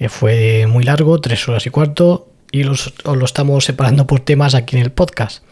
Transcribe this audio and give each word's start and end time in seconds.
que 0.00 0.08
fue 0.08 0.66
muy 0.66 0.82
largo, 0.82 1.20
tres 1.20 1.46
horas 1.46 1.66
y 1.66 1.70
cuarto, 1.70 2.26
y 2.50 2.62
los- 2.64 2.94
os 3.04 3.16
lo 3.18 3.24
estamos 3.26 3.66
separando 3.66 4.06
por 4.06 4.20
temas 4.20 4.54
aquí 4.54 4.76
en 4.76 4.82
el 4.82 4.92
podcast. 4.92 5.44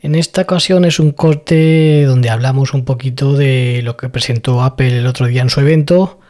En 0.00 0.14
esta 0.14 0.42
ocasión 0.42 0.84
es 0.84 1.00
un 1.00 1.10
corte 1.10 2.04
donde 2.04 2.30
hablamos 2.30 2.72
un 2.72 2.84
poquito 2.84 3.32
de 3.32 3.80
lo 3.82 3.96
que 3.96 4.08
presentó 4.08 4.62
Apple 4.62 4.96
el 4.98 5.08
otro 5.08 5.26
día 5.26 5.42
en 5.42 5.50
su 5.50 5.58
evento, 5.58 6.20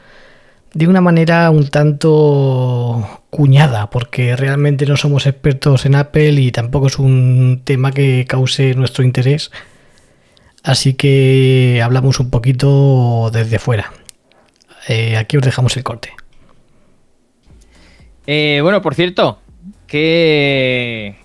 de 0.73 0.89
una 0.89 1.03
manera 1.03 1.51
un 1.51 1.69
tanto 1.69 3.21
cuñada, 3.29 3.91
porque 3.91 4.35
realmente 4.35 4.87
no 4.87 4.97
somos 4.97 5.27
expertos 5.27 5.85
en 5.85 5.97
Apple 5.97 6.33
y 6.41 6.51
tampoco 6.51 6.87
es 6.87 6.99
un 6.99 7.61
tema 7.63 7.93
que 7.93 8.25
cause 8.27 8.75
nuestro 8.75 9.05
interés. 9.05 9.51
Así 10.63 10.95
que 10.95 11.83
hablamos 11.85 12.21
un 12.21 12.31
poquito 12.31 13.29
desde 13.35 13.59
fuera. 13.59 13.93
Eh, 14.89 15.19
aquí 15.19 15.37
os 15.37 15.43
dejamos 15.43 15.77
el 15.77 15.83
corte. 15.83 16.13
Eh, 18.27 18.61
bueno, 18.63 18.83
por 18.83 18.95
cierto, 18.95 19.39
¿qué, 19.87 21.17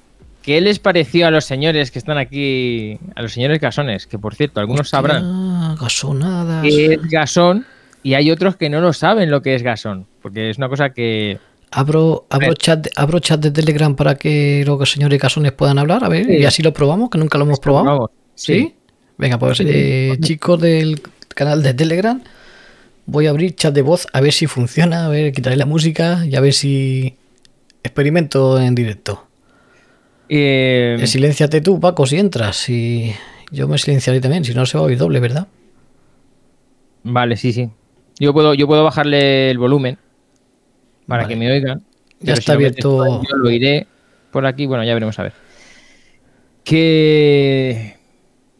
¿qué 0.41 0.61
les 0.61 0.79
pareció 0.79 1.27
a 1.27 1.31
los 1.31 1.45
señores 1.45 1.91
que 1.91 1.99
están 1.99 2.17
aquí, 2.17 2.97
a 3.15 3.21
los 3.21 3.31
señores 3.33 3.59
gasones? 3.59 4.07
Que 4.07 4.17
por 4.19 4.35
cierto, 4.35 4.59
algunos 4.59 4.89
sabrán 4.89 5.75
gasonadas. 5.79 6.63
qué 6.63 6.93
es 6.93 7.01
gasón 7.09 7.65
y 8.03 8.13
hay 8.15 8.31
otros 8.31 8.55
que 8.55 8.69
no 8.69 8.81
lo 8.81 8.93
saben 8.93 9.29
lo 9.31 9.41
que 9.41 9.55
es 9.55 9.63
gasón, 9.63 10.05
porque 10.21 10.49
es 10.49 10.57
una 10.57 10.69
cosa 10.69 10.89
que... 10.91 11.37
Abro, 11.73 12.25
abro, 12.29 12.53
chat, 12.53 12.81
de- 12.83 12.91
abro 12.97 13.19
chat 13.19 13.39
de 13.39 13.49
Telegram 13.51 13.95
para 13.95 14.15
que 14.15 14.63
los 14.65 14.91
señores 14.91 15.19
gasones 15.21 15.53
puedan 15.53 15.79
hablar. 15.79 16.03
A 16.03 16.09
ver, 16.09 16.25
Sí. 16.25 16.33
y 16.39 16.45
así 16.45 16.61
lo 16.61 16.73
probamos, 16.73 17.09
que 17.09 17.17
nunca 17.17 17.37
lo 17.37 17.45
hemos 17.45 17.59
probado. 17.61 18.11
¿Sí? 18.35 18.75
Venga, 19.17 19.37
pues 19.39 19.61
eh, 19.63 20.17
chicos 20.19 20.59
del 20.59 21.01
canal 21.29 21.63
de 21.63 21.73
Telegram, 21.73 22.21
voy 23.05 23.27
a 23.27 23.29
abrir 23.31 23.55
chat 23.55 23.73
de 23.73 23.81
voz 23.81 24.07
a 24.13 24.21
ver 24.21 24.33
si 24.33 24.47
funciona, 24.47 25.05
a 25.05 25.09
ver, 25.09 25.31
quitaré 25.33 25.55
la 25.55 25.65
música 25.65 26.25
y 26.25 26.35
a 26.35 26.41
ver 26.41 26.53
si 26.53 27.15
experimento 27.83 28.59
en 28.59 28.75
directo. 28.75 29.27
Eh, 30.29 30.97
Eh, 30.99 31.07
silénciate 31.07 31.61
tú, 31.61 31.79
Paco, 31.79 32.05
si 32.05 32.17
entras. 32.17 32.69
Y 32.69 33.13
yo 33.51 33.67
me 33.67 33.77
silenciaré 33.77 34.21
también, 34.21 34.45
si 34.45 34.53
no 34.53 34.65
se 34.65 34.77
va 34.77 34.83
a 34.83 34.87
oír 34.87 34.97
doble, 34.97 35.19
¿verdad? 35.19 35.47
Vale, 37.03 37.35
sí, 37.37 37.51
sí. 37.51 37.69
Yo 38.19 38.33
puedo, 38.33 38.53
yo 38.53 38.67
puedo 38.67 38.83
bajarle 38.83 39.49
el 39.49 39.57
volumen 39.57 39.97
para 41.07 41.23
Vale. 41.23 41.33
que 41.33 41.39
me 41.39 41.51
oigan. 41.51 41.83
Ya 42.19 42.33
está 42.33 42.51
si 42.53 42.55
abierto. 42.55 43.21
Yo 43.23 43.35
lo 43.35 43.49
iré 43.49 43.87
por 44.31 44.45
aquí. 44.45 44.67
Bueno, 44.67 44.83
ya 44.83 44.93
veremos 44.93 45.17
a 45.17 45.23
ver. 45.23 45.33
¿Qué, 46.63 47.97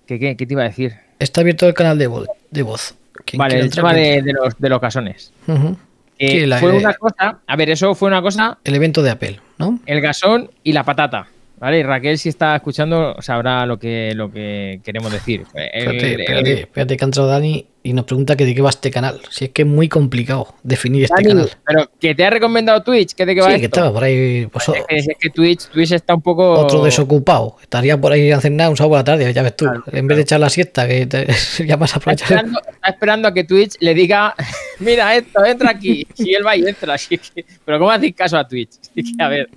qué, 0.08 0.20
qué, 0.20 0.36
qué 0.36 0.46
te 0.48 0.54
iba 0.54 0.64
a 0.64 0.68
decir? 0.70 0.94
Está 1.20 1.42
abierto 1.42 1.68
el 1.68 1.74
canal 1.76 1.98
de, 2.00 2.10
vo- 2.10 2.26
de 2.50 2.64
voz. 2.64 2.96
Vale, 3.38 3.60
el 3.60 3.70
tema 3.70 3.94
de, 3.94 4.22
los, 4.34 4.58
de 4.58 4.70
los 4.70 4.82
gasones. 4.82 5.32
Ujú. 5.48 5.78
Eh, 6.18 6.28
Sí, 6.42 6.46
la- 6.46 6.58
fue 6.60 6.72
una 6.72 6.94
cosa. 6.94 7.40
A 7.48 7.56
ver, 7.56 7.70
eso 7.72 7.96
fue 7.96 8.08
una 8.08 8.22
cosa. 8.22 8.58
El 8.64 8.76
evento 8.76 9.02
de 9.02 9.10
Apple, 9.12 9.40
¿no? 9.58 9.80
El 9.86 10.02
gasón 10.02 10.50
y 10.64 10.74
la 10.74 10.84
patata. 10.84 11.28
¿Vale? 11.62 11.78
Y 11.78 11.84
Raquel, 11.84 12.18
si 12.18 12.28
está 12.30 12.56
escuchando, 12.56 13.16
sabrá 13.22 13.68
lo 13.68 13.78
que, 13.78 14.14
lo 14.16 14.32
que 14.32 14.82
queremos 14.84 15.12
decir. 15.12 15.44
El- 15.54 15.64
Espérate, 15.64 16.12
espérate, 16.22 16.54
espérate 16.62 16.98
que 16.98 17.04
ha 17.04 17.06
entrado 17.06 17.30
Dani 17.30 17.68
y 17.84 17.94
nos 17.94 18.06
pregunta 18.06 18.36
que 18.36 18.46
de 18.46 18.56
qué 18.56 18.62
va 18.64 18.72
este 18.72 18.90
canal. 18.90 19.22
Si 19.30 19.46
es 19.46 19.52
que 19.52 19.62
es 19.62 19.68
muy 19.68 19.88
complicado 19.88 20.56
definir 20.64 21.04
este 21.04 21.24
canal. 21.24 21.52
pero 21.64 21.88
que 22.00 22.16
te 22.16 22.26
ha 22.26 22.32
recomendado 22.32 22.82
Twitch, 22.82 23.14
¿qué 23.14 23.28
de 23.28 23.36
qué 23.36 23.42
va 23.42 23.52
Sí, 23.54 23.60
que 23.60 23.66
esto? 23.66 23.80
estaba 23.80 23.94
por 23.94 24.04
ahí. 24.04 24.48
pues, 24.48 24.70
Es 24.70 24.86
que, 24.88 24.96
es 24.98 25.08
que 25.20 25.30
Twitch, 25.30 25.68
Twitch 25.70 25.92
está 25.92 26.16
un 26.16 26.24
poco. 26.24 26.52
Otro 26.52 26.84
desocupado. 26.84 27.58
Estaría 27.62 27.96
por 27.96 28.12
ahí 28.12 28.32
a 28.32 28.38
hacer 28.38 28.52
nada 28.54 28.72
un 28.72 28.76
sábado 28.78 28.90
por 28.92 28.98
la 28.98 29.04
tarde, 29.04 29.32
ya 29.32 29.44
ves 29.44 29.56
tú. 29.56 29.66
Claro, 29.66 29.84
en 29.92 30.08
vez 30.08 30.18
de 30.18 30.24
echar 30.24 30.40
la 30.40 30.50
siesta, 30.50 30.88
que 30.88 31.06
te, 31.06 31.28
ya 31.68 31.76
vas 31.76 31.94
a 31.96 31.98
Está 31.98 31.98
aprovechar. 31.98 32.26
esperando, 32.38 32.60
está 32.72 32.90
esperando 32.90 33.28
a 33.28 33.34
que 33.36 33.44
Twitch 33.44 33.76
le 33.82 33.94
diga, 33.94 34.34
mira 34.80 35.16
esto, 35.16 35.46
entra 35.46 35.70
aquí. 35.70 36.08
Y 36.18 36.34
él 36.34 36.44
va 36.44 36.56
y 36.58 36.68
entra. 36.68 36.96
así 36.96 37.20
que- 37.20 37.46
pero 37.64 37.78
¿cómo 37.78 37.92
hacéis 37.92 38.16
caso 38.16 38.36
a 38.36 38.48
Twitch? 38.48 38.72
Así 38.82 39.16
que, 39.16 39.24
a 39.24 39.28
ver. 39.30 39.48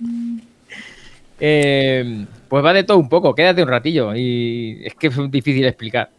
Eh, 1.39 2.25
pues 2.47 2.63
va 2.63 2.73
de 2.73 2.83
todo 2.83 2.97
un 2.97 3.09
poco, 3.09 3.33
quédate 3.35 3.61
un 3.63 3.69
ratillo. 3.69 4.15
Y 4.15 4.81
es 4.85 4.93
que 4.95 5.07
es 5.07 5.15
difícil 5.31 5.65
explicar. 5.65 6.09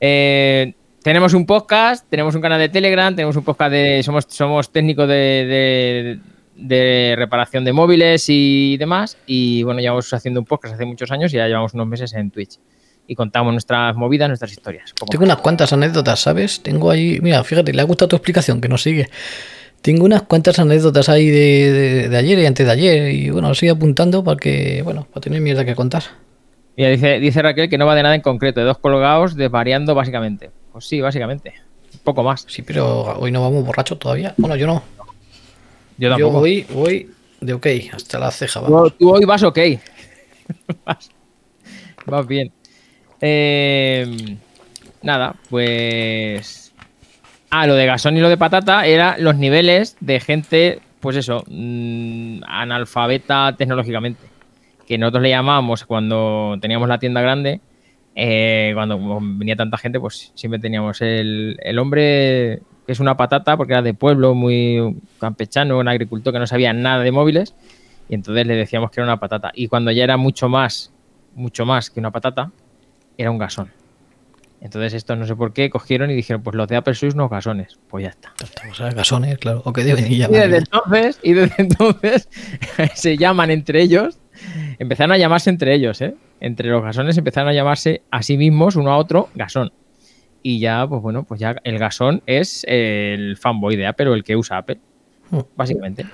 Eh, 0.00 0.72
tenemos 1.02 1.34
un 1.34 1.46
podcast, 1.46 2.06
tenemos 2.08 2.34
un 2.34 2.40
canal 2.40 2.58
de 2.60 2.68
Telegram, 2.68 3.14
tenemos 3.14 3.36
un 3.36 3.44
podcast 3.44 3.72
de. 3.72 4.02
Somos, 4.02 4.26
somos 4.28 4.70
técnicos 4.72 5.08
de, 5.08 5.14
de- 5.14 6.18
de 6.60 7.14
reparación 7.16 7.64
de 7.64 7.72
móviles 7.72 8.24
y 8.28 8.76
demás. 8.78 9.16
Y 9.26 9.62
bueno, 9.62 9.80
llevamos 9.80 10.12
haciendo 10.12 10.40
un 10.40 10.46
podcast 10.46 10.74
hace 10.74 10.84
muchos 10.84 11.10
años 11.12 11.32
y 11.32 11.36
ya 11.36 11.46
llevamos 11.46 11.72
unos 11.74 11.86
meses 11.86 12.12
en 12.14 12.30
Twitch. 12.32 12.58
Y 13.06 13.14
contamos 13.14 13.52
nuestras 13.52 13.94
movidas, 13.96 14.28
nuestras 14.28 14.50
historias. 14.52 14.92
Tengo 15.08 15.24
unas 15.24 15.36
cuantas 15.38 15.72
anécdotas, 15.72 16.20
¿sabes? 16.20 16.60
Tengo 16.62 16.90
ahí. 16.90 17.20
Mira, 17.22 17.42
fíjate, 17.44 17.72
le 17.72 17.80
ha 17.80 17.84
gustado 17.84 18.08
tu 18.08 18.16
explicación, 18.16 18.60
que 18.60 18.68
nos 18.68 18.82
sigue. 18.82 19.06
Tengo 19.82 20.04
unas 20.04 20.22
cuantas 20.22 20.58
anécdotas 20.58 21.08
ahí 21.08 21.28
de, 21.28 21.72
de- 21.72 22.08
de 22.08 22.16
ayer 22.16 22.38
y 22.38 22.46
antes 22.46 22.66
de 22.66 22.72
ayer. 22.72 23.12
Y 23.14 23.30
bueno, 23.30 23.54
sigo 23.54 23.74
apuntando 23.74 24.22
para 24.24 24.36
que, 24.36 24.82
bueno, 24.82 25.06
para 25.12 25.20
tener 25.22 25.40
mierda 25.40 25.64
que 25.64 25.74
contar. 25.74 26.02
Mira, 26.76 26.90
dice, 26.90 27.18
dice 27.20 27.42
Raquel 27.42 27.68
que 27.68 27.78
no 27.78 27.86
va 27.86 27.94
de 27.94 28.02
nada 28.02 28.14
en 28.14 28.20
concreto, 28.20 28.60
de 28.60 28.66
dos 28.66 28.78
colgados 28.78 29.34
desvariando 29.34 29.94
básicamente. 29.94 30.50
Pues 30.72 30.84
sí, 30.86 31.00
básicamente. 31.00 31.54
Un 31.94 32.00
poco 32.00 32.22
más. 32.22 32.44
Sí, 32.48 32.62
pero 32.62 33.18
hoy 33.18 33.30
no 33.32 33.40
vamos 33.42 33.64
borrachos 33.64 33.98
todavía. 33.98 34.34
Bueno, 34.36 34.56
yo 34.56 34.66
no. 34.66 34.82
Yo 35.96 36.08
Yo 36.08 36.10
tampoco. 36.10 36.38
voy, 36.40 36.66
voy 36.72 37.10
de 37.40 37.52
ok, 37.54 37.66
hasta 37.92 38.18
la 38.18 38.30
ceja. 38.30 38.60
Tú, 38.64 38.72
vamos. 38.72 38.96
tú 38.98 39.10
hoy 39.10 39.24
vas 39.24 39.42
ok. 39.42 39.58
vas, 40.84 41.10
vas 42.06 42.26
bien. 42.26 42.52
Eh, 43.20 44.36
nada, 45.02 45.34
pues. 45.50 46.67
Ah, 47.50 47.66
lo 47.66 47.74
de 47.74 47.86
gasón 47.86 48.16
y 48.16 48.20
lo 48.20 48.28
de 48.28 48.36
patata 48.36 48.86
era 48.86 49.16
los 49.18 49.36
niveles 49.36 49.96
de 50.00 50.20
gente, 50.20 50.80
pues 51.00 51.16
eso, 51.16 51.44
mm, 51.48 52.40
analfabeta 52.46 53.54
tecnológicamente. 53.56 54.26
Que 54.86 54.98
nosotros 54.98 55.22
le 55.22 55.30
llamábamos 55.30 55.84
cuando 55.84 56.58
teníamos 56.60 56.88
la 56.88 56.98
tienda 56.98 57.20
grande, 57.20 57.60
eh, 58.14 58.72
cuando 58.74 58.98
venía 59.20 59.56
tanta 59.56 59.78
gente, 59.78 59.98
pues 60.00 60.32
siempre 60.34 60.58
teníamos 60.58 61.00
el, 61.00 61.58
el 61.62 61.78
hombre 61.78 62.60
que 62.84 62.92
es 62.92 63.00
una 63.00 63.16
patata, 63.16 63.56
porque 63.56 63.74
era 63.74 63.82
de 63.82 63.94
pueblo, 63.94 64.34
muy 64.34 64.96
campechano, 65.20 65.78
un 65.78 65.88
agricultor 65.88 66.32
que 66.32 66.38
no 66.38 66.46
sabía 66.46 66.72
nada 66.72 67.02
de 67.02 67.12
móviles, 67.12 67.54
y 68.08 68.14
entonces 68.14 68.46
le 68.46 68.56
decíamos 68.56 68.90
que 68.90 69.00
era 69.00 69.04
una 69.04 69.20
patata. 69.20 69.52
Y 69.54 69.68
cuando 69.68 69.90
ya 69.90 70.04
era 70.04 70.16
mucho 70.16 70.48
más, 70.48 70.90
mucho 71.34 71.66
más 71.66 71.90
que 71.90 72.00
una 72.00 72.10
patata, 72.10 72.50
era 73.18 73.30
un 73.30 73.38
gasón. 73.38 73.70
Entonces 74.60 74.92
estos 74.94 75.16
no 75.16 75.26
sé 75.26 75.36
por 75.36 75.52
qué 75.52 75.70
cogieron 75.70 76.10
y 76.10 76.14
dijeron, 76.14 76.42
pues 76.42 76.56
los 76.56 76.66
de 76.66 76.76
Apple 76.76 76.94
sois 76.94 77.14
unos 77.14 77.30
gasones. 77.30 77.78
Pues 77.88 78.04
ya 78.04 78.10
está. 78.10 78.32
O 78.70 78.74
sea, 78.74 78.90
gasones, 78.90 79.38
claro. 79.38 79.62
O 79.64 79.72
que 79.72 79.84
deben 79.84 80.10
Y 80.10 80.18
desde 80.18 80.58
entonces, 80.58 81.20
y 81.22 81.32
desde 81.32 81.54
entonces 81.58 82.28
se 82.94 83.16
llaman 83.16 83.50
entre 83.50 83.82
ellos, 83.82 84.18
empezaron 84.78 85.12
a 85.12 85.18
llamarse 85.18 85.50
entre 85.50 85.74
ellos, 85.74 86.00
¿eh? 86.00 86.16
Entre 86.40 86.68
los 86.68 86.82
gasones 86.82 87.16
empezaron 87.16 87.48
a 87.48 87.52
llamarse 87.52 88.02
a 88.10 88.22
sí 88.22 88.36
mismos, 88.36 88.76
uno 88.76 88.92
a 88.92 88.96
otro, 88.96 89.28
gasón. 89.34 89.72
Y 90.42 90.60
ya, 90.60 90.86
pues 90.88 91.02
bueno, 91.02 91.24
pues 91.24 91.40
ya 91.40 91.56
el 91.64 91.78
gasón 91.78 92.22
es 92.26 92.64
el 92.68 93.36
fanboy 93.36 93.76
de 93.76 93.86
Apple 93.86 94.08
o 94.08 94.14
el 94.14 94.24
que 94.24 94.36
usa 94.36 94.58
Apple, 94.58 94.78
Hmm. 95.30 95.40
básicamente. 95.56 96.06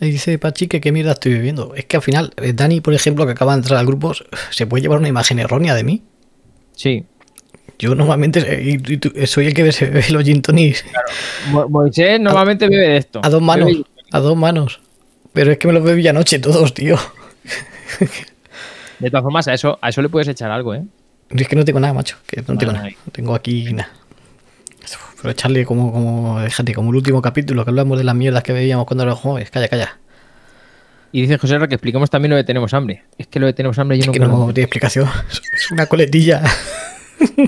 Y 0.00 0.10
dice 0.10 0.38
Pachi 0.38 0.66
que 0.66 0.80
qué 0.80 0.92
mierda 0.92 1.12
estoy 1.12 1.34
viviendo. 1.34 1.74
Es 1.74 1.84
que 1.86 1.96
al 1.96 2.02
final, 2.02 2.32
eh, 2.36 2.52
Dani, 2.52 2.80
por 2.80 2.94
ejemplo, 2.94 3.26
que 3.26 3.32
acaba 3.32 3.52
de 3.52 3.58
entrar 3.58 3.78
al 3.78 3.86
grupo, 3.86 4.12
se 4.50 4.66
puede 4.66 4.82
llevar 4.82 4.98
una 4.98 5.08
imagen 5.08 5.38
errónea 5.38 5.74
de 5.74 5.84
mí. 5.84 6.02
Sí. 6.72 7.06
Yo 7.78 7.94
normalmente 7.94 8.40
eh, 8.46 8.78
tú- 8.98 9.12
soy 9.26 9.46
el 9.48 9.54
que 9.54 9.72
se 9.72 9.86
bebe 9.86 10.04
los 10.10 10.24
gin 10.24 10.42
tonics 10.42 10.84
Mo- 11.50 11.68
Moisés 11.68 12.20
normalmente 12.20 12.68
bebe 12.68 12.88
de 12.88 12.96
esto. 12.98 13.20
a 13.22 13.28
dos 13.28 13.42
manos. 13.42 13.68
Bebe- 13.68 13.84
A 14.12 14.20
dos 14.20 14.36
manos. 14.36 14.80
Pero 15.32 15.50
es 15.52 15.58
que 15.58 15.66
me 15.66 15.72
los 15.72 15.82
bebí 15.82 16.06
anoche 16.06 16.38
todos, 16.38 16.72
tío. 16.74 16.96
De 19.00 19.10
todas 19.10 19.22
formas, 19.24 19.48
a 19.48 19.54
eso, 19.54 19.78
a 19.82 19.88
eso 19.88 20.00
le 20.02 20.08
puedes 20.08 20.28
echar 20.28 20.50
algo, 20.50 20.74
¿eh? 20.74 20.82
Es 21.30 21.48
que 21.48 21.56
no 21.56 21.64
tengo 21.64 21.80
nada, 21.80 21.92
macho. 21.92 22.16
Que 22.26 22.42
no 22.46 22.56
tengo 22.56 22.72
nada. 22.72 22.88
No 22.88 23.12
tengo 23.12 23.34
aquí 23.34 23.72
nada. 23.72 23.90
Pero 25.20 25.30
echarle 25.32 25.64
como, 25.64 25.92
como, 25.92 26.40
déjate, 26.40 26.74
como 26.74 26.90
el 26.90 26.96
último 26.96 27.20
capítulo 27.22 27.64
que 27.64 27.70
hablamos 27.70 27.98
de 27.98 28.04
las 28.04 28.14
mierdas 28.14 28.42
que 28.42 28.52
veíamos 28.52 28.86
cuando 28.86 29.02
éramos 29.04 29.20
jóvenes. 29.20 29.50
Calla, 29.50 29.68
calla. 29.68 29.98
Y 31.12 31.22
dice 31.22 31.38
José 31.38 31.58
Ra 31.58 31.66
que 31.66 31.76
expliquemos 31.76 32.10
también 32.10 32.30
lo 32.30 32.36
de 32.36 32.44
tenemos 32.44 32.72
hambre. 32.74 33.04
Es 33.18 33.26
que 33.26 33.40
lo 33.40 33.46
de 33.46 33.52
tenemos 33.52 33.78
hambre 33.78 33.96
yo 33.98 34.04
Es 34.04 34.10
que 34.10 34.18
nunca 34.20 34.32
no 34.32 34.46
lo, 34.46 34.52
tiene 34.52 34.64
explicación. 34.66 35.08
Es 35.54 35.70
una 35.70 35.86
coletilla. 35.86 36.42
no 37.36 37.46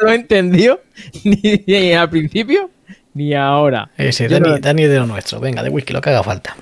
lo 0.00 0.10
he 0.10 0.14
entendido 0.14 0.80
ni, 1.24 1.62
ni 1.66 1.92
al 1.92 2.10
principio 2.10 2.70
ni 3.14 3.34
ahora. 3.34 3.90
Ese, 3.96 4.28
Dani, 4.28 4.48
no- 4.48 4.58
Dani 4.58 4.84
de 4.84 4.98
lo 4.98 5.06
nuestro. 5.06 5.40
Venga, 5.40 5.62
de 5.62 5.70
whisky, 5.70 5.92
lo 5.92 6.00
que 6.00 6.10
haga 6.10 6.22
falta. 6.22 6.56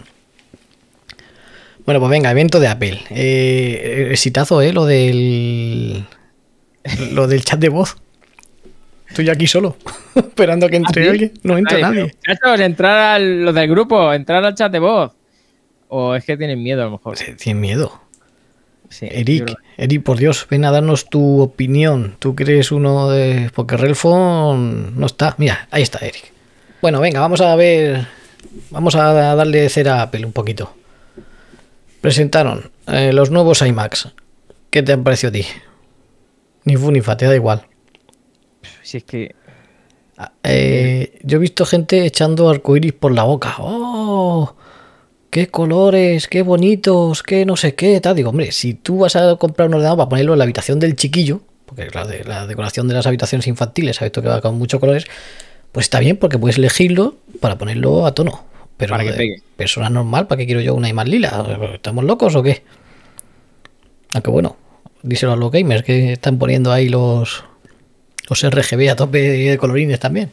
Bueno, 1.85 2.01
pues 2.01 2.11
venga, 2.11 2.31
evento 2.31 2.61
de 2.61 2.69
Apple. 2.69 3.01
Eh, 3.11 4.09
exitazo, 4.11 4.61
¿eh? 4.61 4.73
Lo 4.73 4.85
del. 4.85 6.05
Lo 7.13 7.27
del 7.27 7.45
chat 7.45 7.59
de 7.59 7.69
voz. 7.69 7.97
Estoy 9.09 9.31
aquí 9.31 9.47
solo, 9.47 9.77
esperando 10.15 10.67
a 10.67 10.69
que 10.69 10.77
entre 10.77 11.09
alguien. 11.09 11.33
No 11.43 11.57
entra 11.57 11.77
Ay, 11.77 11.83
nadie. 11.83 12.03
Muchachos, 12.03 12.61
entrar 12.61 13.21
los 13.21 13.55
del 13.55 13.69
grupo, 13.71 14.13
entrar 14.13 14.45
al 14.45 14.55
chat 14.55 14.71
de 14.71 14.79
voz. 14.79 15.13
O 15.89 16.15
es 16.15 16.25
que 16.25 16.37
tienen 16.37 16.63
miedo 16.63 16.83
a 16.83 16.85
lo 16.87 16.91
mejor. 16.93 17.17
Tienen 17.39 17.61
miedo. 17.61 18.03
Sí, 18.89 19.07
Eric, 19.11 19.55
Eric, 19.77 20.03
por 20.03 20.19
Dios, 20.19 20.47
ven 20.51 20.65
a 20.65 20.71
darnos 20.71 21.09
tu 21.09 21.41
opinión. 21.41 22.17
Tú 22.19 22.35
crees 22.35 22.73
uno 22.73 23.11
de. 23.11 23.51
Porque 23.55 23.77
Relfon 23.77 24.99
no 24.99 25.07
está. 25.07 25.35
Mira, 25.39 25.69
ahí 25.71 25.83
está 25.83 25.99
Eric. 25.99 26.33
Bueno, 26.81 27.01
venga, 27.01 27.21
vamos 27.21 27.41
a 27.41 27.55
ver. 27.57 28.07
Vamos 28.71 28.95
a 28.95 29.13
darle 29.13 29.69
cera 29.69 29.97
a 29.97 30.03
Apple 30.03 30.25
un 30.25 30.33
poquito. 30.33 30.75
Presentaron 32.01 32.71
eh, 32.87 33.13
los 33.13 33.31
nuevos 33.31 33.61
iMacs. 33.63 34.09
¿Qué 34.71 34.83
te 34.83 34.93
han 34.93 35.05
parecido 35.05 35.31
a 35.31 35.33
ti? 35.33 35.45
Ni 36.65 36.77
fu 36.77 36.91
ni 36.91 37.01
fa, 37.01 37.17
te 37.17 37.27
da 37.27 37.35
igual. 37.35 37.67
Si 38.83 38.99
es 38.99 39.05
que 39.05 39.35
Ah, 40.21 40.33
eh, 40.43 41.17
yo 41.23 41.37
he 41.37 41.41
visto 41.41 41.65
gente 41.65 42.05
echando 42.05 42.51
arcoiris 42.51 42.93
por 42.93 43.13
la 43.13 43.23
boca. 43.23 43.55
¡Oh! 43.59 44.57
¡Qué 45.31 45.49
colores! 45.49 46.27
¡Qué 46.29 46.43
bonitos! 46.43 47.23
¡Qué 47.23 47.45
no 47.45 47.57
sé 47.57 47.75
qué! 47.75 48.01
Tal. 48.01 48.17
Digo, 48.17 48.31
hombre, 48.31 48.51
si 48.53 48.75
tú 48.75 48.99
vas 49.01 49.15
a 49.17 49.37
comprar 49.37 49.69
un 49.69 49.75
ordenador 49.75 49.99
para 49.99 50.09
ponerlo 50.09 50.33
en 50.33 50.39
la 50.39 50.45
habitación 50.45 50.79
del 50.81 50.97
chiquillo, 50.97 51.41
porque 51.67 51.89
la, 51.93 52.07
de- 52.07 52.25
la 52.25 52.47
decoración 52.47 52.89
de 52.89 52.95
las 52.95 53.07
habitaciones 53.07 53.47
infantiles, 53.47 53.97
sabes 53.97 54.13
tú 54.13 54.23
que 54.23 54.29
va 54.29 54.41
con 54.41 54.57
muchos 54.57 54.81
colores, 54.81 55.05
pues 55.73 55.85
está 55.85 56.01
bien 56.01 56.17
porque 56.17 56.39
puedes 56.39 56.57
elegirlo 56.59 57.17
para 57.41 57.59
ponerlo 57.59 58.07
a 58.07 58.15
tono. 58.15 58.45
Pero 58.79 58.93
Para 58.93 59.05
que 59.05 59.11
pegue. 59.13 59.43
persona 59.57 59.91
normal, 59.91 60.29
¿para 60.29 60.39
qué 60.39 60.47
quiero 60.47 60.61
yo 60.61 60.75
una 60.75 60.89
iMac 60.89 61.09
lila? 61.09 61.71
¿Estamos 61.75 62.05
locos 62.05 62.35
o 62.37 62.43
qué? 62.43 62.63
Aunque 64.15 64.31
bueno, 64.31 64.57
díselo 65.03 65.33
a 65.33 65.37
los 65.37 65.51
gamers 65.51 65.83
que 65.83 66.13
están 66.13 66.39
poniendo 66.39 66.73
ahí 66.73 66.89
los, 66.89 67.45
los 68.31 68.43
RGB 68.51 68.89
a 68.91 68.97
tope 68.97 69.19
de 69.21 69.59
colorines 69.59 69.99
también. 70.01 70.31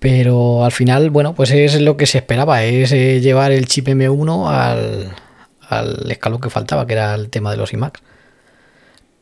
Pero 0.00 0.64
al 0.64 0.72
final, 0.72 1.10
bueno, 1.10 1.34
pues 1.34 1.50
es 1.52 1.80
lo 1.80 1.96
que 1.96 2.06
se 2.06 2.18
esperaba, 2.18 2.64
es 2.64 2.90
eh, 2.92 3.20
llevar 3.20 3.52
el 3.52 3.66
chip 3.66 3.86
M1 3.86 4.48
al, 4.48 5.14
al 5.68 6.10
escalón 6.10 6.40
que 6.40 6.50
faltaba, 6.50 6.86
que 6.86 6.94
era 6.94 7.14
el 7.14 7.28
tema 7.28 7.50
de 7.50 7.58
los 7.58 7.72
iMacs. 7.72 8.00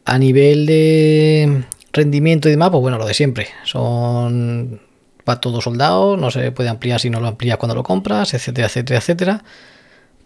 A 0.05 0.19
nivel 0.19 0.67
de 0.67 1.65
rendimiento 1.93 2.49
y 2.49 2.53
demás, 2.53 2.71
pues 2.71 2.81
bueno, 2.81 2.97
lo 2.97 3.07
de 3.07 3.15
siempre. 3.15 3.49
Son 3.65 4.81
va 5.29 5.41
todo 5.41 5.61
soldado, 5.61 6.17
no 6.17 6.31
se 6.31 6.53
puede 6.53 6.69
ampliar 6.71 7.01
si 7.01 7.11
no 7.11 7.21
lo 7.21 7.29
amplías 7.29 7.59
cuando 7.59 7.75
lo 7.75 7.83
compras, 7.83 8.33
etcétera, 8.33 8.69
etcétera, 8.69 8.99
etcétera. 8.99 9.45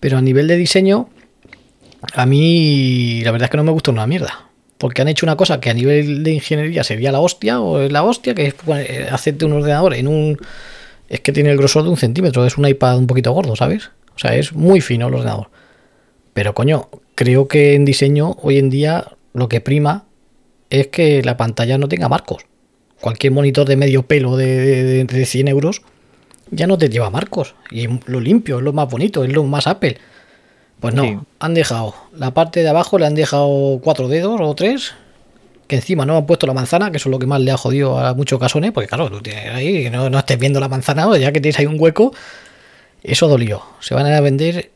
Pero 0.01 0.19
a 0.19 0.21
nivel 0.21 0.47
de 0.47 0.57
diseño, 0.57 1.09
a 2.15 2.27
mí 2.27 3.23
la 3.25 3.33
verdad 3.33 3.47
es 3.47 3.51
que 3.51 3.57
no 3.57 3.65
me 3.65 3.73
gusta 3.73 3.91
una 3.91 4.07
mierda. 4.07 4.52
Porque 4.83 5.01
han 5.01 5.07
hecho 5.07 5.25
una 5.25 5.37
cosa 5.37 5.61
que 5.61 5.71
a 5.71 5.75
nivel 5.75 6.25
de 6.25 6.33
ingeniería 6.33 6.83
sería 6.83 7.13
la 7.13 7.21
hostia, 7.21 7.61
o 7.61 7.79
es 7.79 7.93
la 7.93 8.03
hostia, 8.03 8.35
que 8.35 8.47
es 8.47 8.55
poner- 8.57 8.91
eh, 8.91 9.07
hacerte 9.13 9.45
un 9.45 9.53
ordenador 9.53 9.95
en 9.95 10.09
un... 10.09 10.37
Es 11.09 11.21
que 11.21 11.31
tiene 11.31 11.51
el 11.51 11.57
grosor 11.57 11.85
de 11.85 11.91
un 11.91 11.97
centímetro, 11.97 12.45
es 12.45 12.59
un 12.59 12.67
iPad 12.67 12.99
un 12.99 13.07
poquito 13.07 13.31
gordo, 13.31 13.55
¿sabes? 13.55 13.93
O 14.17 14.19
sea, 14.19 14.35
es 14.35 14.53
muy 14.55 14.81
fino 14.81 15.07
el 15.07 15.15
ordenador. 15.15 15.51
Pero 16.35 16.53
coño, 16.53 16.89
creo 17.15 17.47
que 17.47 17.75
en 17.75 17.85
diseño 17.85 18.33
hoy 18.43 18.59
en 18.59 18.71
día 18.71 19.07
lo 19.35 19.49
que 19.49 19.61
prima 19.61 20.05
es 20.69 20.89
que 20.89 21.23
la 21.23 21.37
pantalla 21.37 21.79
no 21.79 21.87
tenga 21.89 22.09
marcos. 22.09 22.43
Cualquier 23.01 23.33
monitor 23.33 23.69
de 23.69 23.77
medio 23.77 24.03
pelo 24.03 24.37
de, 24.37 24.47
de, 24.85 25.05
de 25.05 25.27
100 25.27 25.47
euros 25.47 25.83
ya 26.51 26.67
no 26.67 26.77
te 26.77 26.89
lleva 26.89 27.09
marcos. 27.09 27.55
Y 27.71 27.87
lo 28.07 28.19
limpio, 28.19 28.59
es 28.59 28.65
lo 28.65 28.73
más 28.73 28.91
bonito, 28.91 29.23
es 29.23 29.33
lo 29.33 29.45
más 29.45 29.69
Apple. 29.69 29.99
Pues 30.83 30.95
no, 30.95 31.05
Sí. 31.05 31.19
han 31.39 31.55
dejado 31.55 31.95
la 32.15 32.35
parte 32.35 32.63
de 32.63 32.69
abajo, 32.69 32.99
le 32.99 33.07
han 33.07 33.15
dejado 33.15 33.81
cuatro 33.83 34.09
dedos 34.09 34.39
o 34.43 34.55
tres. 34.55 34.93
Que 35.69 35.77
encima 35.77 36.05
no 36.05 36.19
han 36.19 36.27
puesto 36.27 36.47
la 36.47 36.53
manzana, 36.53 36.91
que 36.91 36.99
eso 36.99 37.09
es 37.09 37.13
lo 37.13 37.19
que 37.19 37.27
más 37.27 37.41
le 37.41 37.51
ha 37.51 37.57
jodido 37.57 37.99
a 37.99 38.13
muchos 38.13 38.39
casones. 38.39 38.73
Porque 38.73 38.89
claro, 38.89 39.09
tú 39.09 39.23
tienes 39.23 39.55
ahí, 39.55 39.89
no, 39.89 40.11
no 40.11 40.19
estés 40.19 40.39
viendo 40.39 40.61
la 40.61 40.69
manzana, 40.69 41.09
o 41.09 41.17
ya 41.17 41.33
que 41.33 41.41
tienes 41.41 41.59
ahí 41.59 41.65
un 41.67 41.81
hueco, 41.81 42.13
eso 43.03 43.27
dolió. 43.29 43.63
Se 43.81 43.95
van 43.95 44.05
a 44.07 44.21
vender 44.21 44.71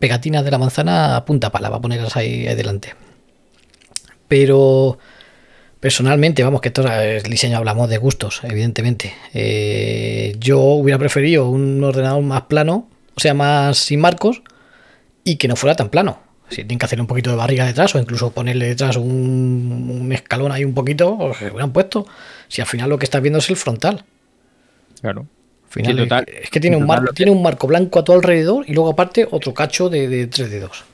pegatinas 0.00 0.44
de 0.44 0.50
la 0.50 0.58
manzana 0.58 1.16
a 1.16 1.24
punta 1.24 1.52
pala, 1.52 1.68
va 1.68 1.76
a 1.76 1.80
ponerlas 1.80 2.16
ahí, 2.16 2.48
ahí 2.48 2.54
delante. 2.56 2.94
Pero 4.28 4.98
personalmente, 5.80 6.42
vamos, 6.42 6.60
que 6.60 6.68
esto 6.68 6.86
es 6.90 7.22
diseño, 7.24 7.58
hablamos 7.58 7.88
de 7.88 7.98
gustos, 7.98 8.40
evidentemente. 8.42 9.14
Eh, 9.34 10.34
yo 10.40 10.58
hubiera 10.60 10.98
preferido 10.98 11.48
un 11.48 11.82
ordenador 11.84 12.22
más 12.22 12.42
plano, 12.42 12.88
o 13.16 13.20
sea, 13.20 13.34
más 13.34 13.78
sin 13.78 14.00
marcos, 14.00 14.42
y 15.26 15.36
que 15.36 15.48
no 15.48 15.56
fuera 15.56 15.74
tan 15.76 15.88
plano. 15.90 16.18
Si 16.48 16.56
tienen 16.58 16.78
que 16.78 16.86
hacer 16.86 17.00
un 17.00 17.08
poquito 17.08 17.30
de 17.30 17.36
barriga 17.36 17.66
detrás 17.66 17.94
o 17.94 17.98
incluso 17.98 18.30
ponerle 18.30 18.66
detrás 18.68 18.96
un, 18.96 19.98
un 20.00 20.12
escalón 20.12 20.52
ahí 20.52 20.64
un 20.64 20.74
poquito, 20.74 21.16
pues 21.18 21.38
se 21.38 21.46
hubieran 21.50 21.72
puesto. 21.72 22.06
Si 22.48 22.60
al 22.60 22.68
final 22.68 22.88
lo 22.88 22.98
que 22.98 23.04
estás 23.04 23.20
viendo 23.20 23.40
es 23.40 23.50
el 23.50 23.56
frontal. 23.56 24.04
Claro. 25.00 25.26
Al 25.66 25.72
final 25.72 25.92
Sí, 25.96 26.02
total. 26.04 26.24
es, 26.28 26.44
es 26.44 26.50
que 26.50 26.60
tiene 26.60 26.76
un, 26.76 26.86
marco, 26.86 27.12
tiene 27.12 27.32
un 27.32 27.42
marco 27.42 27.66
blanco 27.66 27.98
a 27.98 28.04
tu 28.04 28.12
alrededor 28.12 28.64
y 28.68 28.72
luego 28.74 28.90
aparte 28.90 29.26
otro 29.30 29.52
cacho 29.52 29.88
de, 29.90 30.08
de 30.08 30.28
tres 30.28 30.48
dedos. 30.50 30.84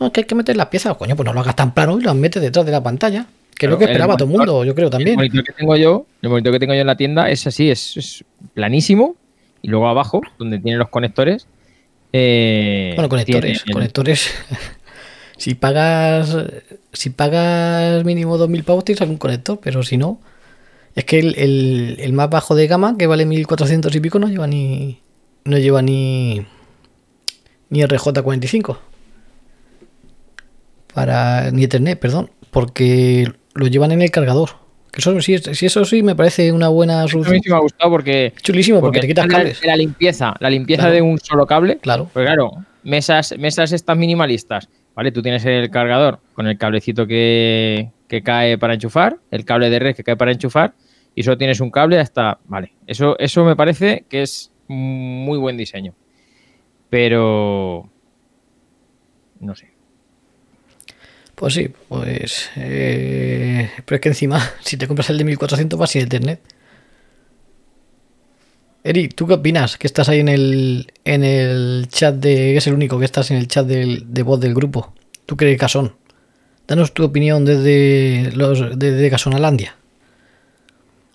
No, 0.00 0.06
es 0.06 0.12
que 0.12 0.20
hay 0.22 0.26
que 0.26 0.34
meter 0.34 0.56
las 0.56 0.66
piezas. 0.66 0.96
Coño, 0.96 1.14
pues 1.16 1.26
no 1.26 1.34
lo 1.34 1.40
hagas 1.40 1.54
tan 1.54 1.74
plano 1.74 2.00
y 2.00 2.02
las 2.02 2.14
metes 2.16 2.40
detrás 2.42 2.64
de 2.64 2.72
la 2.72 2.82
pantalla. 2.82 3.26
Que 3.54 3.66
es 3.66 3.70
lo 3.70 3.76
que 3.76 3.84
el 3.84 3.90
esperaba 3.90 4.16
todo 4.16 4.24
el 4.30 4.36
mundo, 4.36 4.64
yo 4.64 4.74
creo 4.74 4.86
El 4.86 4.92
también. 4.92 5.16
monitor 5.16 5.44
que 5.44 5.52
tengo 5.52 5.76
yo, 5.76 6.06
el 6.22 6.30
monitor 6.30 6.52
que 6.54 6.58
tengo 6.58 6.72
yo 6.74 6.80
en 6.80 6.86
la 6.86 6.96
tienda 6.96 7.28
es 7.30 7.46
así, 7.46 7.70
es, 7.70 7.96
es 7.98 8.24
planísimo. 8.54 9.16
Y 9.60 9.68
luego 9.68 9.86
abajo, 9.86 10.22
donde 10.38 10.58
tiene 10.58 10.78
los 10.78 10.88
conectores. 10.88 11.46
Eh, 12.12 12.92
Bueno, 12.96 13.08
conectores, 13.08 13.62
tiene 13.64 13.72
conectores. 13.72 14.30
si 15.36 15.54
pagas 15.54 16.36
si 16.92 17.10
pagas 17.10 18.04
mínimo 18.04 18.36
2.000 18.38 18.64
pavos 18.64 18.84
tienes 18.84 19.00
algún 19.02 19.16
conector, 19.18 19.58
pero 19.62 19.82
si 19.82 19.96
no, 19.96 20.20
es 20.94 21.04
que 21.04 21.18
el, 21.18 21.34
el- 21.38 21.96
el 22.00 22.12
más 22.12 22.28
bajo 22.30 22.54
de 22.54 22.66
gama, 22.66 22.96
que 22.98 23.06
vale 23.06 23.24
1.400 23.26 23.94
y 23.94 24.00
pico, 24.00 24.18
no 24.18 24.28
lleva 24.28 24.46
ni 24.46 25.00
no 25.44 25.58
lleva 25.58 25.82
ni 25.82 26.46
ni 27.70 27.80
RJ45 27.82 28.76
para 30.94 31.50
ni 31.50 31.64
Ethernet, 31.64 31.98
perdón, 31.98 32.30
porque 32.50 33.32
lo 33.54 33.66
llevan 33.66 33.92
en 33.92 34.02
el 34.02 34.10
cargador. 34.10 34.50
Que 34.92 35.00
eso 35.00 35.20
si 35.20 35.66
eso 35.66 35.84
sí 35.86 36.02
me 36.02 36.14
parece 36.14 36.52
una 36.52 36.68
buena 36.68 37.02
A 37.02 37.08
solución. 37.08 37.34
mí 37.36 37.40
sí 37.42 37.48
me 37.50 37.56
ha 37.56 37.60
gustado 37.60 37.90
porque. 37.90 38.34
Chulísimo, 38.42 38.80
porque, 38.80 39.00
te 39.00 39.06
quitas 39.08 39.26
la, 39.26 39.74
limpieza, 39.76 40.34
la 40.38 40.50
limpieza 40.50 40.82
Claro. 40.82 40.94
de 40.94 41.02
un 41.02 41.18
solo 41.18 41.46
cable. 41.46 41.78
Claro. 41.78 42.10
Pues 42.12 42.26
claro, 42.26 42.50
mesas, 42.82 43.34
mesas 43.38 43.72
estas 43.72 43.96
minimalistas. 43.96 44.68
¿Vale? 44.94 45.10
Tú 45.10 45.22
tienes 45.22 45.42
el 45.46 45.70
cargador 45.70 46.20
con 46.34 46.46
el 46.46 46.58
cablecito 46.58 47.06
que, 47.06 47.90
que 48.08 48.22
cae 48.22 48.58
para 48.58 48.74
enchufar, 48.74 49.16
el 49.30 49.46
cable 49.46 49.70
de 49.70 49.78
red 49.78 49.96
que 49.96 50.04
cae 50.04 50.16
para 50.16 50.30
enchufar, 50.32 50.74
y 51.14 51.22
solo 51.22 51.38
tienes 51.38 51.60
un 51.60 51.70
cable 51.70 51.98
hasta. 51.98 52.38
Vale. 52.44 52.74
Eso, 52.86 53.18
eso 53.18 53.42
me 53.46 53.56
parece 53.56 54.04
que 54.10 54.20
es 54.20 54.52
muy 54.68 55.38
buen 55.38 55.56
diseño. 55.56 55.94
Pero. 56.90 57.88
No 59.40 59.54
sé. 59.54 59.71
Pues 61.42 61.54
sí, 61.54 61.68
pues. 61.88 62.50
eh, 62.54 63.68
pero 63.84 63.96
es 63.96 64.00
que 64.00 64.08
encima, 64.10 64.40
si 64.60 64.76
te 64.76 64.86
compras 64.86 65.10
el 65.10 65.18
de 65.18 65.24
1400 65.24 65.76
vas 65.76 65.90
sin 65.90 66.02
internet. 66.02 66.38
Eri, 68.84 69.08
¿tú 69.08 69.26
qué 69.26 69.34
opinas? 69.34 69.76
Que 69.76 69.88
estás 69.88 70.08
ahí 70.08 70.20
en 70.20 70.28
el, 70.28 70.92
en 71.04 71.24
el 71.24 71.88
chat 71.90 72.14
de. 72.14 72.56
es 72.56 72.68
el 72.68 72.74
único 72.74 72.96
que 73.00 73.06
estás 73.06 73.32
en 73.32 73.38
el 73.38 73.48
chat 73.48 73.66
del- 73.66 74.04
de 74.14 74.22
voz 74.22 74.38
del 74.38 74.54
grupo. 74.54 74.94
¿Tú 75.26 75.36
crees 75.36 75.58
Casón? 75.58 75.96
Danos 76.68 76.94
tu 76.94 77.02
opinión 77.02 77.44
desde, 77.44 78.30
los, 78.36 78.78
desde 78.78 79.10
Casonalandia. 79.10 79.74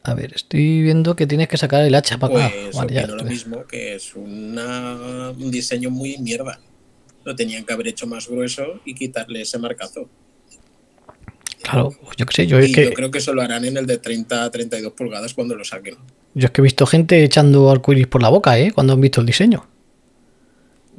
A 0.04 0.14
ver, 0.14 0.34
estoy 0.36 0.82
viendo 0.82 1.16
que 1.16 1.26
tienes 1.26 1.48
que 1.48 1.56
sacar 1.56 1.86
el 1.86 1.96
hacha 1.96 2.18
para 2.18 2.48
acá. 2.48 2.54
Pues 2.66 2.76
Vale, 2.76 2.94
ya 2.94 3.08
lo 3.08 3.24
mismo, 3.24 3.66
que 3.66 3.96
es 3.96 4.14
una- 4.14 5.30
un 5.32 5.52
diseño 5.52 5.90
muy 5.90 6.18
mierda. 6.18 6.60
Lo 7.28 7.36
tenían 7.36 7.66
que 7.66 7.74
haber 7.74 7.90
hecho 7.90 8.08
más 8.08 8.30
grueso 8.30 8.80
y 8.86 8.96
quitarle 8.96 9.42
ese 9.42 9.60
marcazo. 9.60 10.08
Claro, 11.62 11.94
yo 12.16 12.26
qué 12.26 12.34
sé, 12.34 12.48
yo 12.48 12.58
es 12.58 12.70
y 12.70 12.72
que, 12.72 12.86
yo 12.86 12.94
creo 12.94 13.12
que 13.12 13.18
eso 13.18 13.34
lo 13.34 13.42
harán 13.42 13.66
en 13.66 13.76
el 13.76 13.86
de 13.86 13.98
30 13.98 14.46
a 14.46 14.50
32 14.50 14.94
pulgadas 14.94 15.34
cuando 15.34 15.54
lo 15.54 15.66
saquen. 15.66 15.96
yo 16.34 16.46
es 16.46 16.52
que 16.52 16.62
he 16.62 16.64
visto 16.64 16.86
gente 16.86 17.22
echando 17.22 17.70
arcoiris 17.70 18.08
por 18.08 18.22
la 18.22 18.30
boca, 18.30 18.58
¿eh? 18.58 18.72
Cuando 18.72 18.94
han 18.94 19.02
visto 19.02 19.20
el 19.20 19.28
diseño. 19.28 19.68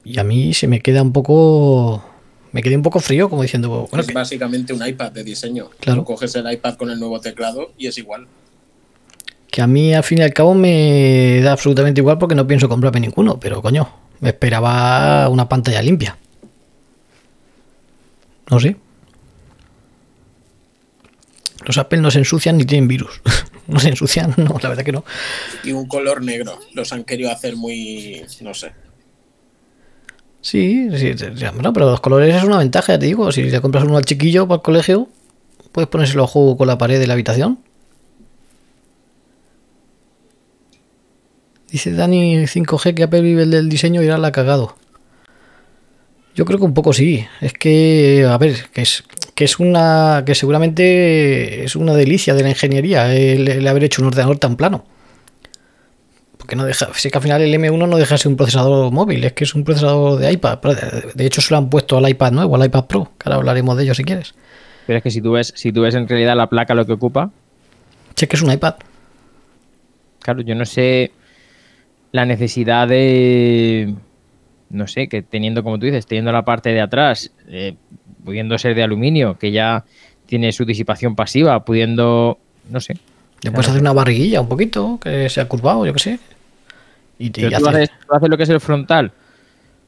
Y 0.04 0.18
a 0.18 0.24
mí 0.24 0.52
se 0.52 0.68
me 0.68 0.82
queda 0.82 1.00
un 1.00 1.14
poco. 1.14 2.04
Me 2.52 2.62
quedé 2.62 2.76
un 2.76 2.82
poco 2.82 3.00
frío, 3.00 3.30
como 3.30 3.40
diciendo, 3.40 3.70
bueno, 3.90 4.02
es 4.02 4.06
que, 4.06 4.12
básicamente 4.12 4.74
un 4.74 4.86
iPad 4.86 5.12
de 5.12 5.24
diseño. 5.24 5.70
Claro. 5.80 6.02
Tú 6.02 6.04
coges 6.04 6.34
el 6.34 6.52
iPad 6.52 6.74
con 6.74 6.90
el 6.90 7.00
nuevo 7.00 7.18
teclado 7.22 7.72
y 7.78 7.86
es 7.86 7.96
igual. 7.96 8.26
que 9.50 9.62
a 9.62 9.66
mí 9.66 9.94
al 9.94 10.04
fin 10.04 10.18
y 10.18 10.22
al 10.24 10.34
cabo 10.34 10.52
me 10.52 11.40
da 11.42 11.52
absolutamente 11.52 12.02
igual 12.02 12.18
porque 12.18 12.34
no 12.34 12.46
pienso 12.46 12.68
comprarme 12.68 13.00
ninguno, 13.00 13.40
pero 13.40 13.62
coño, 13.62 13.88
me 14.20 14.30
esperaba 14.30 15.28
una 15.28 15.48
pantalla 15.48 15.82
limpia. 15.82 16.16
No 18.50 18.60
sé. 18.60 18.76
Los 21.64 21.76
Apple 21.78 22.00
no 22.00 22.10
se 22.10 22.18
ensucian 22.18 22.56
ni 22.56 22.64
tienen 22.64 22.88
virus. 22.88 23.20
no 23.66 23.78
se 23.78 23.88
ensucian, 23.88 24.34
no, 24.36 24.58
la 24.62 24.68
verdad 24.70 24.84
que 24.84 24.92
no. 24.92 25.04
Y 25.64 25.72
un 25.72 25.86
color 25.86 26.22
negro. 26.22 26.58
Los 26.72 26.92
han 26.92 27.04
querido 27.04 27.30
hacer 27.30 27.56
muy. 27.56 28.24
no 28.40 28.54
sé. 28.54 28.72
Sí, 30.40 30.88
sí, 30.96 31.14
bueno, 31.54 31.72
pero 31.72 31.90
los 31.90 32.00
colores 32.00 32.34
es 32.34 32.44
una 32.44 32.58
ventaja, 32.58 32.94
ya 32.94 32.98
te 32.98 33.06
digo. 33.06 33.30
Si 33.32 33.42
le 33.42 33.60
compras 33.60 33.84
uno 33.84 33.96
al 33.96 34.04
chiquillo 34.04 34.46
para 34.46 34.56
el 34.56 34.62
colegio, 34.62 35.08
puedes 35.72 35.88
ponérselo 35.88 36.24
a 36.24 36.26
juego 36.26 36.56
con 36.56 36.68
la 36.68 36.78
pared 36.78 36.98
de 36.98 37.06
la 37.06 37.14
habitación. 37.14 37.58
Dice 41.70 41.92
Dani 41.92 42.36
5G 42.46 42.94
que 42.94 43.02
Apple 43.04 43.20
vive 43.20 43.42
el 43.42 43.50
del 43.50 43.68
diseño 43.68 44.02
y 44.02 44.06
ahora 44.06 44.18
la 44.18 44.28
ha 44.28 44.32
cagado. 44.32 44.76
Yo 46.34 46.44
creo 46.44 46.58
que 46.58 46.64
un 46.64 46.74
poco 46.74 46.92
sí. 46.92 47.26
Es 47.40 47.52
que, 47.52 48.26
a 48.28 48.38
ver, 48.38 48.68
que 48.72 48.82
es, 48.82 49.04
que 49.34 49.44
es 49.44 49.58
una. 49.58 50.22
que 50.24 50.34
seguramente 50.34 51.64
es 51.64 51.76
una 51.76 51.94
delicia 51.94 52.34
de 52.34 52.42
la 52.42 52.50
ingeniería 52.50 53.14
el, 53.14 53.48
el 53.48 53.66
haber 53.66 53.84
hecho 53.84 54.02
un 54.02 54.08
ordenador 54.08 54.38
tan 54.38 54.56
plano. 54.56 54.84
Porque 56.38 56.54
no 56.56 56.64
deja. 56.64 56.88
Sí 56.94 57.10
que 57.10 57.18
al 57.18 57.22
final 57.22 57.42
el 57.42 57.52
M1 57.52 57.88
no 57.88 57.96
deja 57.98 58.14
de 58.14 58.18
ser 58.18 58.30
un 58.30 58.36
procesador 58.36 58.90
móvil, 58.92 59.24
es 59.24 59.32
que 59.32 59.44
es 59.44 59.54
un 59.54 59.64
procesador 59.64 60.18
de 60.20 60.32
iPad. 60.32 60.58
De 61.14 61.26
hecho, 61.26 61.40
se 61.42 61.52
lo 61.52 61.58
han 61.58 61.68
puesto 61.68 61.98
al 61.98 62.08
iPad 62.08 62.32
nuevo, 62.32 62.54
al 62.54 62.64
iPad 62.64 62.86
Pro, 62.86 63.12
que 63.18 63.24
ahora 63.28 63.36
hablaremos 63.36 63.76
de 63.76 63.82
ello 63.82 63.94
si 63.94 64.04
quieres. 64.04 64.34
Pero 64.86 64.98
es 64.98 65.02
que 65.02 65.10
si 65.10 65.20
tú 65.20 65.32
ves, 65.32 65.52
si 65.54 65.72
tú 65.72 65.82
ves 65.82 65.94
en 65.96 66.08
realidad 66.08 66.34
la 66.36 66.48
placa 66.48 66.74
lo 66.74 66.86
que 66.86 66.92
ocupa, 66.92 67.30
Sí, 68.14 68.24
es 68.24 68.28
que 68.30 68.36
es 68.36 68.42
un 68.42 68.50
iPad. 68.50 68.74
claro, 70.20 70.40
yo 70.40 70.54
no 70.54 70.64
sé 70.64 71.12
la 72.12 72.24
necesidad 72.26 72.88
de. 72.88 73.94
No 74.70 74.86
sé, 74.86 75.08
que 75.08 75.22
teniendo, 75.22 75.62
como 75.62 75.78
tú 75.78 75.86
dices, 75.86 76.06
teniendo 76.06 76.30
la 76.32 76.44
parte 76.44 76.70
de 76.70 76.80
atrás, 76.80 77.32
eh, 77.48 77.74
pudiendo 78.24 78.58
ser 78.58 78.74
de 78.74 78.82
aluminio, 78.82 79.38
que 79.38 79.50
ya 79.50 79.84
tiene 80.26 80.52
su 80.52 80.64
disipación 80.64 81.16
pasiva, 81.16 81.64
pudiendo. 81.64 82.38
No 82.70 82.80
sé. 82.80 82.94
Le 83.42 83.50
puedes 83.50 83.68
hacer 83.68 83.80
una 83.80 83.92
barriguilla 83.92 84.40
un 84.40 84.48
poquito, 84.48 84.98
que 85.00 85.28
sea 85.30 85.46
curvado, 85.48 85.86
yo 85.86 85.92
qué 85.94 85.98
sé. 86.00 86.18
Y, 87.18 87.30
te- 87.30 87.42
Pero 87.42 87.58
tú, 87.58 87.68
haces, 87.68 87.90
tú 88.06 88.14
haces 88.14 88.28
lo 88.28 88.36
que 88.36 88.42
es 88.42 88.48
el 88.48 88.60
frontal 88.60 89.12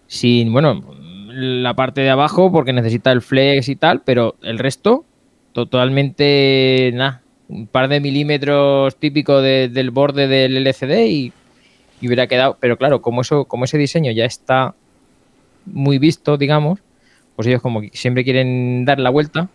sin, 0.06 0.52
bueno, 0.52 0.82
la 1.28 1.74
parte 1.74 2.00
de 2.00 2.10
abajo 2.10 2.50
porque 2.50 2.72
necesita 2.72 3.12
el 3.12 3.22
flex 3.22 3.68
y 3.68 3.76
tal, 3.76 4.02
pero 4.02 4.36
el 4.42 4.58
resto 4.58 5.04
totalmente, 5.52 6.90
nada, 6.94 7.22
un 7.48 7.66
par 7.66 7.88
de 7.88 8.00
milímetros 8.00 8.96
típico 8.96 9.40
de- 9.40 9.68
del 9.68 9.90
borde 9.90 10.28
del 10.28 10.56
LCD 10.56 11.06
y, 11.08 11.32
y 12.00 12.06
hubiera 12.06 12.26
quedado, 12.26 12.56
pero 12.60 12.76
claro, 12.76 13.02
como 13.02 13.20
eso, 13.20 13.44
como 13.44 13.64
ese 13.64 13.78
diseño 13.78 14.12
ya 14.12 14.24
está 14.24 14.74
muy 15.66 15.98
visto, 15.98 16.36
digamos, 16.36 16.80
pues 17.36 17.48
ellos 17.48 17.62
como 17.62 17.82
siempre 17.92 18.24
quieren 18.24 18.84
dar 18.84 18.98
la 18.98 19.10
vuelta, 19.10 19.48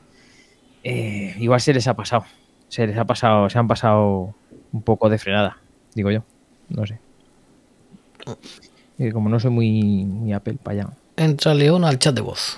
eh, 0.84 1.36
igual 1.40 1.62
se 1.62 1.74
les 1.74 1.88
ha 1.88 1.96
pasado, 1.96 2.26
se 2.68 2.86
les 2.88 2.98
ha 2.98 3.06
pasado, 3.06 3.50
se 3.50 3.58
han 3.58 3.68
pasado 3.68 4.36
un 4.72 4.82
poco 4.82 5.10
de 5.10 5.18
frenada, 5.18 5.58
digo 5.94 6.12
yo, 6.12 6.24
no 6.70 6.86
sé. 6.86 7.00
Como 9.12 9.30
no 9.30 9.40
soy 9.40 9.52
muy, 9.52 10.06
muy 10.06 10.34
Apple 10.34 10.58
para 10.62 10.82
allá. 10.82 10.90
Entra 11.18 11.54
León 11.54 11.84
al 11.84 12.00
chat 12.00 12.16
de 12.16 12.22
voz. 12.22 12.58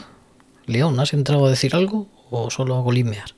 León, 0.66 1.00
¿has 1.00 1.14
entrado 1.14 1.46
a 1.46 1.50
decir 1.50 1.76
algo 1.76 2.08
o 2.30 2.50
solo 2.52 2.76
a 2.76 2.82
golismear? 2.82 3.37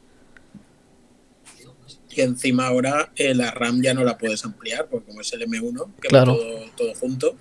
Y 2.09 2.21
encima 2.21 2.67
ahora 2.67 3.11
eh, 3.15 3.33
la 3.35 3.51
RAM 3.51 3.81
ya 3.81 3.93
no 3.93 4.03
la 4.03 4.17
puedes 4.17 4.43
ampliar, 4.43 4.87
porque 4.89 5.07
como 5.07 5.21
es 5.21 5.31
el 5.33 5.41
M1, 5.47 5.85
que 6.01 6.07
Claro. 6.07 6.33
va 6.33 6.37
todo, 6.39 6.65
todo 6.77 6.93
junto, 6.95 7.35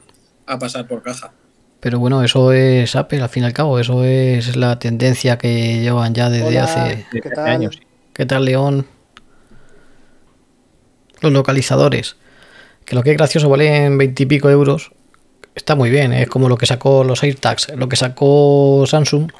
a 0.46 0.58
pasar 0.58 0.87
por 0.87 1.02
caja. 1.02 1.32
Pero 1.80 1.98
bueno, 2.00 2.22
eso 2.25 2.52
es 2.52 2.94
Apple, 2.96 3.22
al 3.22 3.28
fin 3.28 3.44
y 3.44 3.46
al 3.46 3.52
cabo, 3.52 3.78
eso 3.78 4.04
es 4.04 4.56
la 4.56 4.78
tendencia 4.78 5.38
que 5.38 5.80
llevan 5.80 6.12
ya 6.14 6.28
desde 6.28 6.46
Hola, 6.48 6.64
hace... 6.64 7.06
¿qué 7.12 7.20
tal? 7.30 7.46
años. 7.48 7.80
¿Qué 8.12 8.26
tal, 8.26 8.44
León? 8.44 8.84
Los 11.20 11.32
localizadores. 11.32 12.16
Que 12.84 12.94
lo 12.94 13.02
que 13.02 13.10
es 13.12 13.16
gracioso 13.16 13.48
valen 13.48 13.98
veintipico 13.98 14.50
euros. 14.50 14.92
Está 15.54 15.75
muy 15.75 15.90
bien, 15.90 16.12
es 16.12 16.28
como 16.28 16.48
lo 16.48 16.56
que 16.56 16.66
sacó 16.66 17.04
los 17.04 17.22
AirTags, 17.22 17.75
lo 17.76 17.88
que 17.88 17.96
sacó 17.96 18.84
Samsung. 18.87 19.30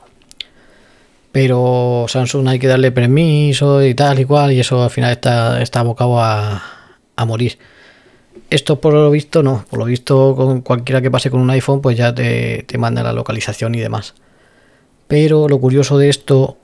Pero 1.33 2.07
Samsung 2.09 2.49
hay 2.49 2.59
que 2.59 2.67
darle 2.67 2.91
permiso 2.91 3.85
y 3.85 3.95
tal 3.95 4.19
y 4.21 4.25
cual, 4.25 4.53
y 4.53 4.61
eso 4.61 4.83
al 4.83 4.91
final 4.91 5.13
está, 5.13 5.61
está 5.63 5.81
abocado 5.81 6.21
a, 6.21 6.63
a 7.17 7.25
morir. 7.25 7.59
Esto 8.51 8.81
por 8.81 8.95
lo 8.95 9.11
visto 9.11 9.43
no, 9.43 9.65
por 9.69 9.79
lo 9.81 9.85
visto 9.85 10.35
con 10.35 10.63
cualquiera 10.63 11.03
que 11.03 11.11
pase 11.11 11.31
con 11.31 11.41
un 11.41 11.51
iPhone 11.51 11.83
pues 11.83 11.99
ya 11.99 12.15
te, 12.15 12.65
te 12.67 12.79
manda 12.79 13.03
la 13.03 13.13
localización 13.13 13.75
y 13.75 13.81
demás. 13.81 14.15
Pero 15.07 15.49
lo 15.49 15.59
curioso 15.59 15.99
de 15.99 16.09
esto 16.09 16.57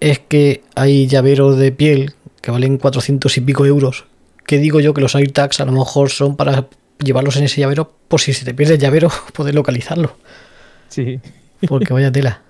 es 0.00 0.18
que 0.18 0.62
hay 0.74 1.06
llaveros 1.06 1.56
de 1.56 1.72
piel 1.72 2.14
que 2.40 2.50
valen 2.50 2.78
400 2.78 3.36
y 3.36 3.40
pico 3.40 3.64
euros. 3.64 4.06
Que 4.46 4.58
digo 4.58 4.80
yo 4.80 4.92
que 4.92 5.00
los 5.00 5.14
AirTags 5.14 5.60
a 5.60 5.64
lo 5.64 5.72
mejor 5.72 6.10
son 6.10 6.36
para 6.36 6.68
llevarlos 6.98 7.36
en 7.36 7.44
ese 7.44 7.60
llavero 7.60 7.92
por 8.08 8.20
si 8.20 8.32
se 8.32 8.44
te 8.44 8.54
pierde 8.54 8.74
el 8.74 8.80
llavero 8.80 9.10
poder 9.32 9.54
localizarlo. 9.54 10.16
Sí. 10.88 11.20
Porque 11.66 11.92
vaya 11.92 12.12
tela. 12.12 12.42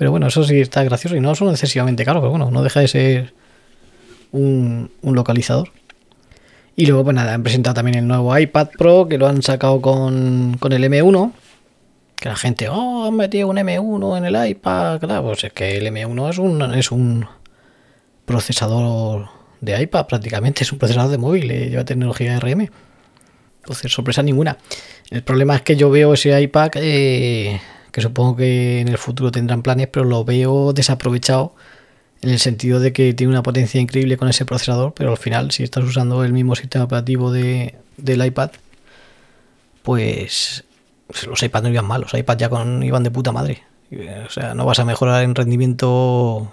Pero 0.00 0.12
bueno, 0.12 0.28
eso 0.28 0.42
sí 0.44 0.58
está 0.58 0.82
gracioso 0.82 1.14
y 1.14 1.20
no 1.20 1.34
son 1.34 1.50
excesivamente 1.50 2.06
caros, 2.06 2.22
pero 2.22 2.30
bueno, 2.30 2.50
no 2.50 2.62
deja 2.62 2.80
de 2.80 2.88
ser 2.88 3.34
un, 4.32 4.90
localizador. 5.02 5.72
Y 6.74 6.86
luego, 6.86 7.04
pues 7.04 7.14
nada, 7.14 7.34
han 7.34 7.42
presentado 7.42 7.74
también 7.74 7.98
el 7.98 8.08
nuevo 8.08 8.38
iPad 8.38 8.68
Pro 8.78 9.06
que 9.06 9.18
lo 9.18 9.28
han 9.28 9.42
sacado 9.42 9.82
con, 9.82 10.56
con 10.58 10.72
el 10.72 10.84
M1. 10.84 11.32
Que 12.16 12.30
la 12.30 12.36
gente, 12.36 12.70
oh, 12.70 13.08
han 13.08 13.14
metido 13.14 13.48
un 13.48 13.58
M1 13.58 14.16
en 14.16 14.24
el 14.24 14.48
iPad. 14.48 15.00
Claro, 15.00 15.22
pues 15.24 15.44
es 15.44 15.52
que 15.52 15.76
el 15.76 15.86
M1 15.86 16.30
es 16.30 16.38
un, 16.38 16.62
es 16.74 16.90
un 16.90 17.26
procesador 18.24 19.28
de 19.60 19.82
iPad 19.82 20.06
prácticamente, 20.06 20.62
es 20.62 20.72
un 20.72 20.78
procesador 20.78 21.10
de 21.10 21.18
móvil, 21.18 21.50
eh, 21.50 21.68
lleva 21.68 21.84
tecnología 21.84 22.40
RM. 22.40 22.70
Entonces, 23.58 23.92
sorpresa 23.92 24.22
ninguna. 24.22 24.56
El 25.10 25.22
problema 25.22 25.56
es 25.56 25.60
que 25.60 25.76
yo 25.76 25.90
veo 25.90 26.14
ese 26.14 26.40
iPad, 26.40 26.70
eh, 26.76 27.60
que 27.92 28.00
supongo 28.00 28.36
que 28.36 28.80
en 28.80 28.88
el 28.88 28.98
futuro 28.98 29.30
tendrán 29.32 29.62
planes, 29.62 29.88
pero 29.88 30.04
lo 30.04 30.24
veo 30.24 30.72
desaprovechado 30.72 31.54
en 32.22 32.30
el 32.30 32.38
sentido 32.38 32.80
de 32.80 32.92
que 32.92 33.14
tiene 33.14 33.32
una 33.32 33.42
potencia 33.42 33.80
increíble 33.80 34.16
con 34.16 34.28
ese 34.28 34.44
procesador, 34.44 34.92
pero 34.94 35.10
al 35.10 35.16
final, 35.16 35.50
si 35.50 35.62
estás 35.62 35.84
usando 35.84 36.22
el 36.24 36.32
mismo 36.32 36.54
sistema 36.54 36.84
operativo 36.84 37.32
de, 37.32 37.76
del 37.96 38.24
iPad, 38.24 38.50
pues 39.82 40.64
los 41.26 41.42
iPads 41.42 41.64
no 41.64 41.70
iban 41.70 41.86
mal, 41.86 42.02
los 42.02 42.14
iPads 42.14 42.40
ya 42.40 42.48
con, 42.48 42.82
iban 42.82 43.02
de 43.02 43.10
puta 43.10 43.32
madre. 43.32 43.62
Eh, 43.90 44.24
O 44.26 44.30
sea, 44.30 44.54
no 44.54 44.64
vas 44.66 44.78
a 44.78 44.84
mejorar 44.84 45.24
en 45.24 45.34
rendimiento. 45.34 46.52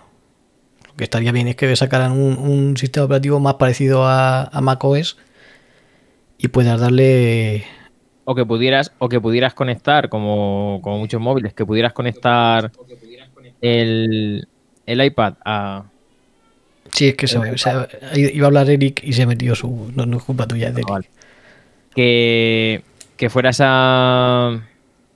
Lo 0.87 0.93
que 0.95 1.03
estaría 1.03 1.31
bien 1.31 1.47
es 1.47 1.55
que 1.55 1.75
sacaran 1.75 2.13
un, 2.13 2.77
sistema 2.77 3.05
operativo 3.05 3.39
más 3.39 3.55
parecido 3.55 4.05
a, 4.05 4.43
a 4.45 4.61
macOS 4.61 5.17
y 6.37 6.47
puedas 6.47 6.79
darle 6.79 7.65
O 8.29 8.35
que 8.35 8.45
pudieras, 8.45 8.91
o 8.99 9.07
que 9.07 9.21
pudieras 9.21 9.53
conectar, 9.53 10.09
como, 10.09 10.79
como 10.83 10.97
muchos 10.99 11.21
móviles, 11.21 11.53
que 11.53 11.65
pudieras 11.65 11.93
conectar 11.93 12.69
el, 13.61 14.47
el 14.85 15.01
iPad 15.05 15.35
a. 15.45 15.85
Sí, 16.91 17.07
es 17.09 17.15
que 17.15 17.27
se, 17.27 17.39
me- 17.39 17.57
se- 17.57 17.87
iba 18.33 18.45
a 18.45 18.47
hablar 18.47 18.69
Eric 18.69 19.01
y 19.03 19.13
se 19.13 19.25
metió 19.25 19.55
su. 19.55 19.91
No, 19.95 20.05
no 20.05 20.17
es 20.17 20.23
culpa 20.23 20.45
tuya, 20.45 20.67
de 20.71 20.81
Eric. 20.81 20.89
vale. 20.89 21.09
Que, 21.95 22.81
que 23.15 23.29
fueras 23.29 23.59
a. 23.63 24.59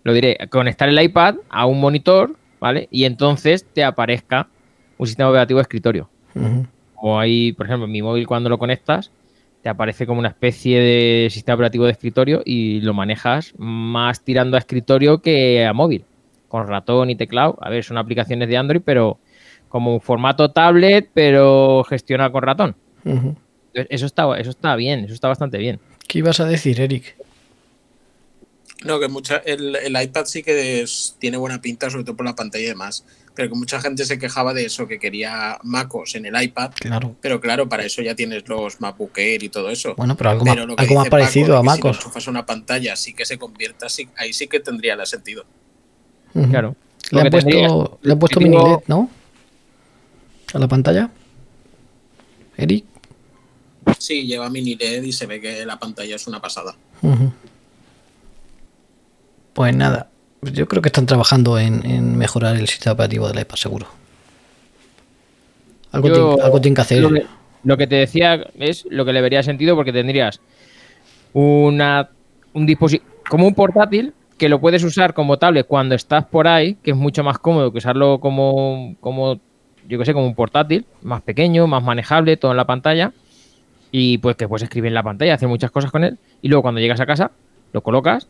Lo 0.03 0.13
diré, 0.13 0.37
conectar 0.49 0.87
el 0.89 0.99
iPad 1.01 1.35
a 1.49 1.65
un 1.65 1.79
monitor, 1.81 2.35
¿vale? 2.59 2.87
Y 2.91 3.03
entonces 3.03 3.65
te 3.73 3.83
aparezca 3.83 4.47
un 4.97 5.05
sistema 5.07 5.29
operativo 5.29 5.57
de 5.59 5.63
escritorio. 5.63 6.09
Ujú. 6.33 6.65
O 6.95 7.19
ahí, 7.19 7.51
por 7.51 7.65
ejemplo, 7.65 7.85
en 7.85 7.91
mi 7.91 8.01
móvil 8.01 8.25
cuando 8.25 8.49
lo 8.49 8.57
conectas, 8.57 9.11
te 9.61 9.69
aparece 9.69 10.05
como 10.07 10.19
una 10.19 10.29
especie 10.29 10.79
de 10.79 11.29
sistema 11.29 11.55
operativo 11.55 11.85
de 11.85 11.91
escritorio 11.91 12.41
y 12.45 12.81
lo 12.81 12.93
manejas 12.93 13.53
más 13.57 14.23
tirando 14.23 14.57
a 14.57 14.59
escritorio 14.59 15.21
que 15.21 15.65
a 15.65 15.73
móvil, 15.73 16.05
con 16.47 16.67
ratón 16.67 17.09
y 17.09 17.15
teclado. 17.15 17.57
A 17.61 17.69
ver, 17.69 17.83
son 17.83 17.97
aplicaciones 17.97 18.49
de 18.49 18.57
Android, 18.57 18.81
pero 18.83 19.19
como 19.69 19.93
un 19.93 20.01
formato 20.01 20.51
tablet, 20.51 21.09
pero 21.13 21.83
gestionado 21.87 22.31
con 22.31 22.43
ratón. 22.43 22.75
Ujú. 23.05 23.35
Eso 23.73 24.05
está, 24.05 24.37
eso 24.37 24.49
está 24.49 24.75
bien, 24.75 25.05
eso 25.05 25.13
está 25.13 25.27
bastante 25.27 25.57
bien. 25.57 25.79
¿Qué 26.07 26.19
ibas 26.19 26.39
a 26.39 26.45
decir, 26.45 26.81
Eric? 26.81 27.15
No, 28.83 28.99
que 28.99 29.07
mucha, 29.07 29.37
el, 29.37 29.75
el 29.75 30.01
iPad 30.01 30.25
sí 30.25 30.41
que 30.43 30.81
es- 30.81 31.15
tiene 31.19 31.37
buena 31.37 31.61
pinta, 31.61 31.89
sobre 31.89 32.03
todo 32.03 32.15
por 32.15 32.25
la 32.25 32.35
pantalla 32.35 32.63
y 32.63 32.67
demás. 32.67 33.03
Pero 33.33 33.47
que 33.49 33.55
mucha 33.55 33.79
gente 33.79 34.03
se 34.05 34.19
quejaba 34.19 34.53
de 34.53 34.65
eso, 34.65 34.87
que 34.87 34.99
quería 34.99 35.57
MacOS 35.63 36.15
en 36.15 36.25
el 36.25 36.41
iPad. 36.41 36.71
Claro. 36.75 37.15
Pero 37.21 37.39
claro, 37.39 37.69
para 37.69 37.85
eso 37.85 38.01
ya 38.01 38.13
tienes 38.15 38.47
los 38.49 38.81
MacBook 38.81 39.17
Air 39.17 39.43
y 39.43 39.49
todo 39.49 39.69
eso. 39.69 39.95
Bueno, 39.95 40.17
pero 40.17 40.31
algo 40.31 40.43
más- 40.45 40.57
lo 40.57 40.75
que 40.75 40.81
algo 40.83 40.95
más 40.95 41.09
parecido 41.09 41.53
de 41.53 41.57
a 41.57 41.61
que 41.61 41.65
MacOS. 41.65 41.95
Si 41.97 42.01
enchufas 42.01 42.27
una 42.27 42.45
pantalla, 42.45 42.95
sí 42.95 43.13
que 43.13 43.25
se 43.25 43.37
convierta, 43.37 43.87
sí, 43.87 44.09
ahí 44.17 44.33
sí 44.33 44.47
que 44.47 44.59
tendría 44.59 44.95
el 44.95 45.05
sentido. 45.07 45.45
Claro. 46.49 46.75
Le 47.11 47.15
Lo 47.17 47.21
han 47.25 47.29
tendría- 47.31 47.67
puesto, 47.69 47.99
le 48.01 48.11
han 48.13 48.19
puesto 48.19 48.39
mini 48.41 48.57
LED, 48.57 48.77
¿no? 48.87 49.09
A 50.53 50.59
la 50.59 50.67
pantalla. 50.67 51.09
Eric. 52.57 52.85
Sí, 53.97 54.23
lleva 54.27 54.49
mini 54.49 54.75
LED 54.75 55.03
y 55.03 55.11
se 55.13 55.25
ve 55.25 55.39
que 55.39 55.65
la 55.65 55.79
pantalla 55.79 56.15
es 56.15 56.27
una 56.27 56.41
pasada. 56.41 56.75
Ujú. 57.01 57.31
Pues 59.61 59.75
nada, 59.75 60.07
yo 60.41 60.67
creo 60.67 60.81
que 60.81 60.89
están 60.89 61.05
trabajando 61.05 61.59
en, 61.59 61.85
en 61.85 62.17
mejorar 62.17 62.55
el 62.55 62.67
sistema 62.67 62.93
operativo 62.93 63.27
del 63.27 63.41
iPad 63.41 63.55
seguro. 63.57 63.85
Algo, 65.91 66.07
Yo- 66.07 66.13
tiene, 66.15 66.41
algo 66.41 66.59
que 66.59 66.81
hacer. 66.81 66.99
Lo 67.03 67.11
que, 67.11 67.25
lo 67.63 67.77
que 67.77 67.85
te 67.85 67.93
decía 67.97 68.47
es 68.57 68.87
lo 68.89 69.05
que 69.05 69.13
le 69.13 69.21
vería 69.21 69.43
sentido 69.43 69.75
porque 69.75 69.93
tendrías 69.93 70.41
una 71.33 72.09
un 72.53 72.65
dispositivo 72.65 73.07
como 73.29 73.45
un 73.45 73.53
portátil 73.53 74.15
que 74.39 74.49
lo 74.49 74.59
puedes 74.59 74.83
usar 74.83 75.13
como 75.13 75.37
tablet 75.37 75.67
cuando 75.67 75.93
estás 75.93 76.25
por 76.25 76.47
ahí, 76.47 76.73
que 76.81 76.89
es 76.89 76.97
mucho 76.97 77.23
más 77.23 77.37
cómodo 77.37 77.71
que 77.71 77.77
usarlo 77.77 78.19
como, 78.19 78.95
como 78.99 79.39
yo 79.87 79.99
que 79.99 80.05
sé, 80.05 80.13
como 80.13 80.25
un 80.25 80.33
portátil, 80.33 80.85
más 81.03 81.21
pequeño, 81.21 81.67
más 81.67 81.83
manejable, 81.83 82.35
todo 82.35 82.49
en 82.49 82.57
la 82.57 82.65
pantalla. 82.65 83.11
Y 83.91 84.17
pues 84.17 84.35
que 84.37 84.47
puedes 84.47 84.63
escribir 84.63 84.87
en 84.87 84.95
la 84.95 85.03
pantalla, 85.03 85.35
hacer 85.35 85.47
muchas 85.47 85.69
cosas 85.69 85.91
con 85.91 86.03
él. 86.03 86.17
Y 86.41 86.47
luego 86.47 86.63
cuando 86.63 86.81
llegas 86.81 86.99
a 86.99 87.05
casa, 87.05 87.29
lo 87.73 87.81
colocas 87.83 88.27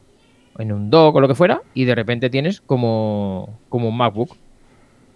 en 0.58 0.72
un 0.72 0.90
dock 0.90 1.16
o 1.16 1.22
lo 1.22 1.28
que 1.28 1.36
fuera, 1.36 1.62
y 1.74 1.86
de 1.86 1.96
repente 1.96 2.30
tienes 2.30 2.62
como, 2.62 3.60
como 3.70 3.90
un 3.90 3.98
MacBook 3.98 4.36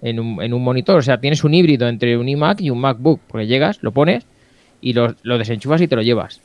en 0.01 0.19
un, 0.19 0.41
en 0.41 0.53
un 0.53 0.63
monitor. 0.63 0.97
O 0.97 1.01
sea, 1.01 1.19
tienes 1.19 1.43
un 1.43 1.53
híbrido 1.53 1.87
entre 1.87 2.17
un 2.17 2.27
iMac 2.29 2.61
y 2.61 2.69
un 2.69 2.79
MacBook. 2.79 3.19
Porque 3.27 3.47
llegas, 3.47 3.79
lo 3.81 3.91
pones 3.91 4.25
y 4.81 4.93
lo, 4.93 5.15
lo 5.23 5.37
desenchufas 5.37 5.81
y 5.81 5.87
te 5.87 5.95
lo 5.95 6.01
llevas. 6.01 6.41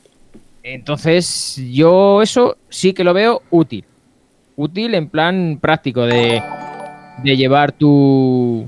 Entonces, 0.63 1.61
yo 1.71 2.21
eso 2.21 2.57
sí 2.69 2.93
que 2.93 3.03
lo 3.03 3.13
veo 3.13 3.41
útil. 3.49 3.85
Útil 4.55 4.93
en 4.95 5.09
plan 5.09 5.57
práctico 5.61 6.05
de, 6.05 6.41
de 7.23 7.37
llevar 7.37 7.71
tu 7.71 8.67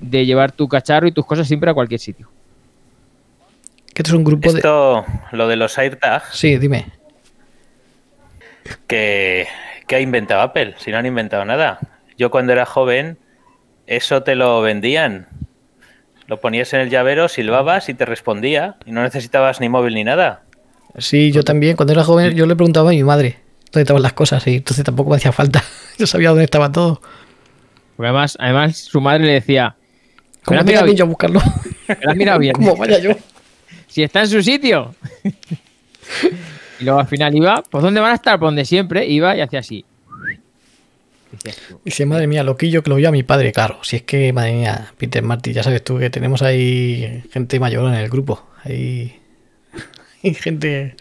de 0.00 0.26
llevar 0.26 0.52
tu 0.52 0.68
cacharro 0.68 1.06
y 1.06 1.12
tus 1.12 1.24
cosas 1.24 1.46
siempre 1.46 1.70
a 1.70 1.74
cualquier 1.74 2.00
sitio. 2.00 2.28
Que 3.94 4.02
esto 4.02 4.10
es 4.10 4.18
un 4.18 4.24
grupo 4.24 4.50
de. 4.52 4.58
Esto, 4.58 5.04
lo 5.32 5.48
de 5.48 5.56
los 5.56 5.78
AirTags, 5.78 6.30
Sí, 6.32 6.56
dime. 6.58 6.86
Que, 8.86 9.46
que 9.86 9.96
ha 9.96 10.00
inventado 10.00 10.40
Apple, 10.42 10.74
si 10.78 10.90
no 10.90 10.98
han 10.98 11.06
inventado 11.06 11.44
nada. 11.44 11.78
Yo 12.16 12.30
cuando 12.30 12.52
era 12.52 12.66
joven, 12.66 13.18
eso 13.86 14.22
te 14.22 14.34
lo 14.34 14.60
vendían. 14.62 15.26
Lo 16.26 16.40
ponías 16.40 16.72
en 16.72 16.80
el 16.80 16.90
llavero, 16.90 17.28
silbabas 17.28 17.88
y 17.88 17.94
te 17.94 18.04
respondía. 18.06 18.76
Y 18.86 18.92
no 18.92 19.02
necesitabas 19.02 19.60
ni 19.60 19.68
móvil 19.68 19.94
ni 19.94 20.04
nada. 20.04 20.42
Sí, 20.98 21.32
yo 21.32 21.42
también. 21.42 21.76
Cuando 21.76 21.92
era 21.92 22.04
joven, 22.04 22.34
yo 22.34 22.46
le 22.46 22.56
preguntaba 22.56 22.90
a 22.90 22.92
mi 22.92 23.02
madre 23.04 23.38
dónde 23.72 23.82
estaban 23.82 24.02
las 24.02 24.12
cosas 24.12 24.46
y 24.46 24.56
entonces 24.56 24.84
tampoco 24.84 25.10
me 25.10 25.16
hacía 25.16 25.32
falta. 25.32 25.62
Yo 25.98 26.06
sabía 26.06 26.30
dónde 26.30 26.44
estaba 26.44 26.70
todo. 26.72 27.00
Porque 27.96 28.08
además, 28.08 28.36
además 28.40 28.78
su 28.78 29.00
madre 29.00 29.24
le 29.24 29.32
decía, 29.32 29.76
Como 30.44 30.56
¿Me 30.56 30.60
has 30.60 30.66
mirado 30.66 30.86
que 30.86 30.94
yo 30.94 31.04
a 31.04 31.08
buscarlo. 31.08 31.40
"¿Me 31.88 31.96
lo 32.00 32.10
has 32.10 32.16
mirado 32.22 32.38
bien? 32.38 32.52
Como 32.54 32.76
vaya 32.76 32.98
yo. 32.98 33.10
si 33.88 34.02
está 34.02 34.20
en 34.20 34.28
su 34.28 34.42
sitio. 34.42 34.94
Y 36.80 36.84
luego 36.84 37.00
al 37.00 37.06
final 37.06 37.34
iba, 37.34 37.62
pues 37.70 37.82
¿dónde 37.82 38.00
van 38.00 38.12
a 38.12 38.14
estar? 38.14 38.38
Pues 38.38 38.48
donde 38.48 38.64
siempre 38.64 39.06
iba 39.06 39.36
y 39.36 39.40
hacía 39.40 39.60
así. 39.60 39.84
Dice, 41.84 42.06
madre 42.06 42.26
mía, 42.28 42.44
loquillo 42.44 42.82
que 42.82 42.90
lo 42.90 42.96
vio 42.96 43.08
a 43.08 43.12
mi 43.12 43.24
padre, 43.24 43.52
claro. 43.52 43.78
Si 43.82 43.96
es 43.96 44.02
que, 44.02 44.32
madre 44.32 44.52
mía, 44.54 44.92
Peter 44.96 45.22
Marty, 45.22 45.52
ya 45.52 45.62
sabes 45.64 45.82
tú 45.82 45.98
que 45.98 46.08
tenemos 46.10 46.42
ahí 46.42 47.24
gente 47.32 47.58
mayor 47.58 47.88
en 47.88 47.94
el 47.94 48.08
grupo. 48.08 48.46
Ahí. 48.62 49.18
Hay 50.22 50.34
gente. 50.34 50.94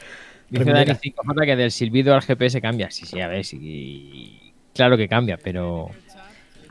Dice. 0.49 0.65
Dani 0.65 0.91
5J 0.91 1.45
que 1.45 1.55
del 1.55 1.71
silbido 1.71 2.13
al 2.15 2.21
GPS 2.21 2.62
cambia. 2.62 2.89
Sí, 2.91 3.05
sí, 3.05 3.19
a 3.21 3.27
ver, 3.27 3.45
sí. 3.45 4.53
Claro 4.73 4.97
que 4.97 5.07
cambia, 5.07 5.38
pero 5.38 5.89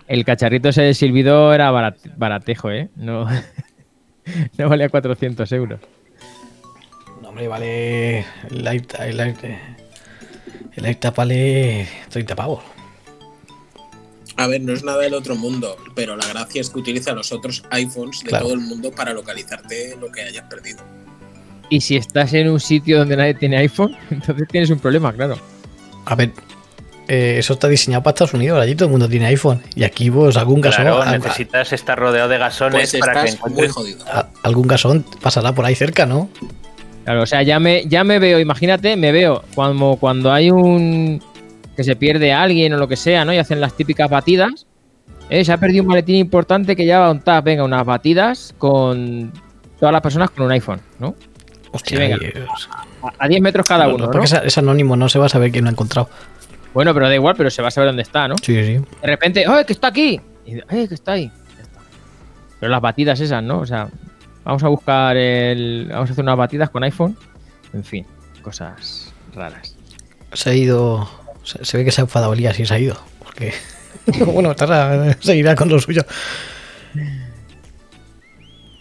el 0.08 0.24
cacharrito 0.24 0.68
ese 0.70 0.82
de 0.82 0.94
silbido 0.94 1.54
era 1.54 1.70
barat- 1.70 2.16
baratejo, 2.16 2.70
¿eh? 2.70 2.88
No, 2.96 3.26
no 4.58 4.68
valía 4.68 4.88
400 4.88 5.50
euros. 5.52 5.80
Hombre, 7.32 7.48
vale. 7.48 8.26
El 8.50 8.66
AirTag, 8.66 9.08
el 9.08 9.18
AirTag, 9.20 9.76
el 10.76 10.84
AirTag 10.84 11.14
vale 11.14 11.88
30 12.10 12.36
pavos. 12.36 12.62
A 14.36 14.46
ver, 14.46 14.60
no 14.60 14.74
es 14.74 14.84
nada 14.84 14.98
del 14.98 15.14
otro 15.14 15.34
mundo, 15.34 15.76
pero 15.94 16.14
la 16.14 16.26
gracia 16.26 16.60
es 16.60 16.68
que 16.68 16.78
utiliza 16.78 17.12
los 17.12 17.32
otros 17.32 17.64
iPhones 17.70 18.20
de 18.20 18.26
Claro. 18.28 18.44
todo 18.46 18.54
el 18.54 18.60
mundo 18.60 18.90
para 18.92 19.14
localizarte 19.14 19.96
lo 19.98 20.12
que 20.12 20.22
hayas 20.22 20.44
perdido. 20.48 20.82
Y 21.70 21.80
si 21.80 21.96
estás 21.96 22.34
en 22.34 22.50
un 22.50 22.60
sitio 22.60 22.98
donde 22.98 23.16
nadie 23.16 23.32
tiene 23.34 23.56
iPhone, 23.58 23.96
entonces 24.10 24.46
tienes 24.50 24.68
un 24.68 24.78
problema, 24.78 25.10
claro. 25.14 25.38
A 26.04 26.14
ver, 26.14 26.32
eh, 27.08 27.36
eso 27.38 27.54
está 27.54 27.66
diseñado 27.68 28.02
para 28.02 28.12
Estados 28.12 28.34
Unidos. 28.34 28.60
Allí 28.60 28.74
todo 28.74 28.86
el 28.86 28.90
mundo 28.90 29.08
tiene 29.08 29.26
iPhone. 29.26 29.62
Y 29.74 29.84
aquí, 29.84 30.10
pues, 30.10 30.36
algún 30.36 30.60
gasón. 30.60 30.84
Claro, 30.84 31.04
necesitas 31.06 31.72
estar 31.72 31.98
rodeado 31.98 32.28
de 32.28 32.36
gasones 32.36 32.90
Pues 32.90 33.00
para 33.00 33.24
que 33.24 33.30
muy 33.30 33.30
encuentres. 33.36 33.72
jodido. 33.72 34.04
algún 34.42 34.66
gasón 34.66 35.04
pasará 35.22 35.54
por 35.54 35.64
ahí 35.64 35.74
cerca, 35.74 36.04
¿no? 36.04 36.28
Claro, 37.04 37.22
o 37.22 37.26
sea, 37.26 37.42
ya 37.42 37.58
me, 37.58 37.84
ya 37.86 38.04
me 38.04 38.18
veo, 38.18 38.38
imagínate, 38.38 38.96
me 38.96 39.10
veo 39.12 39.42
cuando, 39.54 39.96
cuando 39.98 40.32
hay 40.32 40.50
un. 40.50 41.20
que 41.76 41.82
se 41.84 41.96
pierde 41.96 42.32
alguien 42.32 42.72
o 42.74 42.76
lo 42.78 42.86
que 42.88 42.96
sea, 42.96 43.24
¿no? 43.24 43.32
Y 43.32 43.38
hacen 43.38 43.60
las 43.60 43.74
típicas 43.76 44.08
batidas. 44.08 44.66
¿eh? 45.30 45.44
Se 45.44 45.52
ha 45.52 45.56
perdido 45.58 45.82
un 45.82 45.88
maletín 45.88 46.16
importante 46.16 46.76
que 46.76 46.84
lleva 46.84 47.10
un 47.10 47.20
tab, 47.20 47.42
venga, 47.44 47.64
unas 47.64 47.84
batidas 47.84 48.54
con 48.58 49.32
todas 49.80 49.92
las 49.92 50.00
personas 50.02 50.30
con 50.30 50.44
un 50.46 50.52
iPhone, 50.52 50.80
¿no? 51.00 51.14
Hostia, 51.72 51.96
Sí, 51.96 52.02
venga. 52.02 52.18
A- 53.02 53.12
A 53.24 53.28
10 53.28 53.40
metros 53.40 53.66
cada 53.66 53.86
no, 53.86 53.94
uno, 53.96 54.04
porque 54.10 54.18
¿no? 54.30 54.42
es, 54.42 54.58
anónimo, 54.58 54.94
no 54.94 55.08
se 55.08 55.18
va 55.18 55.26
a 55.26 55.28
saber 55.30 55.50
quién 55.50 55.64
lo 55.64 55.70
ha 55.70 55.72
encontrado. 55.72 56.08
Bueno, 56.74 56.94
pero 56.94 57.08
da 57.08 57.14
igual, 57.14 57.34
pero 57.36 57.50
se 57.50 57.62
va 57.62 57.68
a 57.68 57.70
saber 57.70 57.88
dónde 57.88 58.02
está, 58.02 58.28
¿no? 58.28 58.36
Sí, 58.36 58.54
sí. 58.64 58.72
De 58.74 58.84
repente, 59.08 59.48
¡oh, 59.48 59.64
que 59.66 59.72
está 59.72 59.88
aquí! 59.88 60.20
Y, 60.46 60.56
¡eh, 60.58 60.86
que 60.88 60.94
está 60.94 61.12
ahí! 61.12 61.30
Ya 61.56 61.62
está. 61.62 61.80
Pero 62.60 62.70
las 62.70 62.80
batidas 62.80 63.18
esas, 63.20 63.42
¿no? 63.42 63.58
O 63.60 63.66
sea, 63.66 63.88
vamos 64.44 64.62
a 64.62 64.68
buscar 64.68 65.16
el. 65.16 65.88
Vamos 65.90 66.10
a 66.10 66.12
hacer 66.12 66.22
unas 66.24 66.36
batidas 66.36 66.70
con 66.70 66.82
iPhone. 66.84 67.16
En 67.72 67.84
fin, 67.84 68.06
cosas 68.42 69.12
raras. 69.34 69.76
Se 70.32 70.50
ha 70.50 70.54
ido. 70.54 71.08
Se, 71.44 71.64
se 71.64 71.76
ve 71.78 71.84
que 71.84 71.90
se 71.92 72.00
ha 72.00 72.04
enfadado 72.04 72.32
Elías 72.32 72.58
y 72.60 72.66
se 72.66 72.74
ha 72.74 72.78
ido. 72.78 72.96
Porque. 73.18 73.52
bueno, 74.26 74.50
estará, 74.52 75.16
seguirá 75.20 75.54
con 75.54 75.68
lo 75.68 75.78
suyo. 75.80 76.02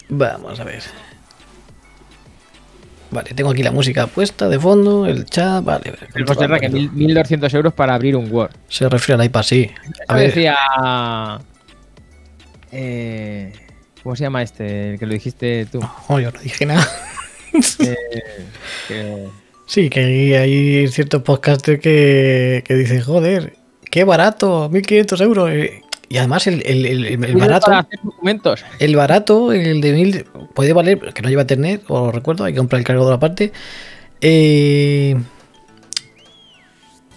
Vamos 0.09 0.59
a 0.59 0.63
ver. 0.63 0.83
Vale, 3.11 3.31
tengo 3.33 3.49
aquí 3.51 3.61
la 3.61 3.71
música 3.71 4.07
puesta 4.07 4.47
de 4.47 4.57
fondo, 4.57 5.05
el 5.05 5.25
chat, 5.25 5.63
vale. 5.65 5.93
El 6.15 6.25
José 6.25 6.47
Ra, 6.47 6.59
que 6.59 6.69
mil- 6.69 6.91
1.200 6.93 7.53
euros 7.55 7.73
para 7.73 7.93
abrir 7.93 8.15
un 8.15 8.31
Word. 8.31 8.51
Se 8.69 8.87
refiere 8.87 9.21
al 9.21 9.25
iPad, 9.25 9.43
sí. 9.43 9.69
A 10.07 10.13
Eso 10.13 10.13
ver, 10.15 10.27
decía. 10.27 10.57
eh, 12.71 13.51
¿Cómo 14.03 14.15
se 14.15 14.23
llama 14.23 14.41
este? 14.41 14.91
El 14.93 14.99
que 14.99 15.05
lo 15.05 15.13
dijiste 15.13 15.65
tú. 15.71 15.79
oh, 16.07 16.19
yo 16.19 16.31
no 16.31 16.39
dije 16.39 16.65
nada. 16.65 16.87
Eh, 17.79 17.95
que- 18.87 19.27
Sí, 19.65 19.89
que 19.89 19.99
hay, 20.01 20.33
hay 20.33 20.87
ciertos 20.87 21.21
podcasters 21.21 21.79
que, 21.81 22.63
que 22.65 22.73
dicen, 22.75 23.01
joder, 23.01 23.53
qué 23.89 24.03
barato, 24.05 24.69
1500 24.69 25.19
euros. 25.21 25.49
eh. 25.51 25.81
Y 26.09 26.17
además 26.17 26.47
el, 26.47 26.61
el- 26.65 26.85
el- 26.85 27.05
el 27.25 27.35
barato, 27.37 27.67
Para 27.67 27.79
hacer 27.79 27.99
documentos. 28.03 28.65
el 28.79 28.95
barato, 28.97 29.51
el 29.53 29.79
de 29.81 29.91
1000, 29.93 30.25
puede 30.53 30.71
valer, 30.73 30.99
que 31.13 31.21
no 31.21 31.29
lleva 31.29 31.41
internet, 31.43 31.83
os 31.87 32.05
lo 32.07 32.11
recuerdo, 32.11 32.43
hay 32.45 32.53
que 32.53 32.59
comprar 32.59 32.79
el 32.79 32.85
cargador 32.85 33.13
aparte. 33.13 33.51
Eh, 34.21 35.15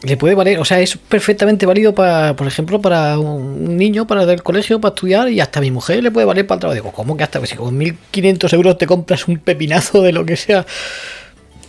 le 0.04 0.16
puede 0.16 0.34
valer, 0.34 0.58
o 0.58 0.64
sea, 0.64 0.80
es 0.80 0.96
perfectamente 0.96 1.64
válido 1.64 1.94
para, 1.94 2.36
por 2.36 2.46
ejemplo, 2.46 2.80
para 2.80 3.18
un 3.18 3.76
niño, 3.76 4.06
para 4.06 4.30
el 4.30 4.42
colegio, 4.42 4.80
para 4.80 4.94
estudiar, 4.94 5.30
y 5.30 5.40
hasta 5.40 5.60
mi 5.60 5.70
mujer 5.70 6.02
le 6.02 6.10
puede 6.10 6.26
valer 6.26 6.46
para 6.46 6.56
el 6.56 6.60
trabajo. 6.60 6.74
Digo, 6.74 6.92
¿cómo 6.92 7.16
que 7.16 7.24
hasta 7.24 7.38
Pues 7.38 7.50
si 7.50 7.56
con 7.56 7.76
1500 7.76 8.52
euros 8.52 8.76
te 8.78 8.86
compras 8.86 9.26
un 9.28 9.38
pepinazo 9.38 10.02
de 10.02 10.12
lo 10.12 10.26
que 10.26 10.36
sea? 10.36 10.66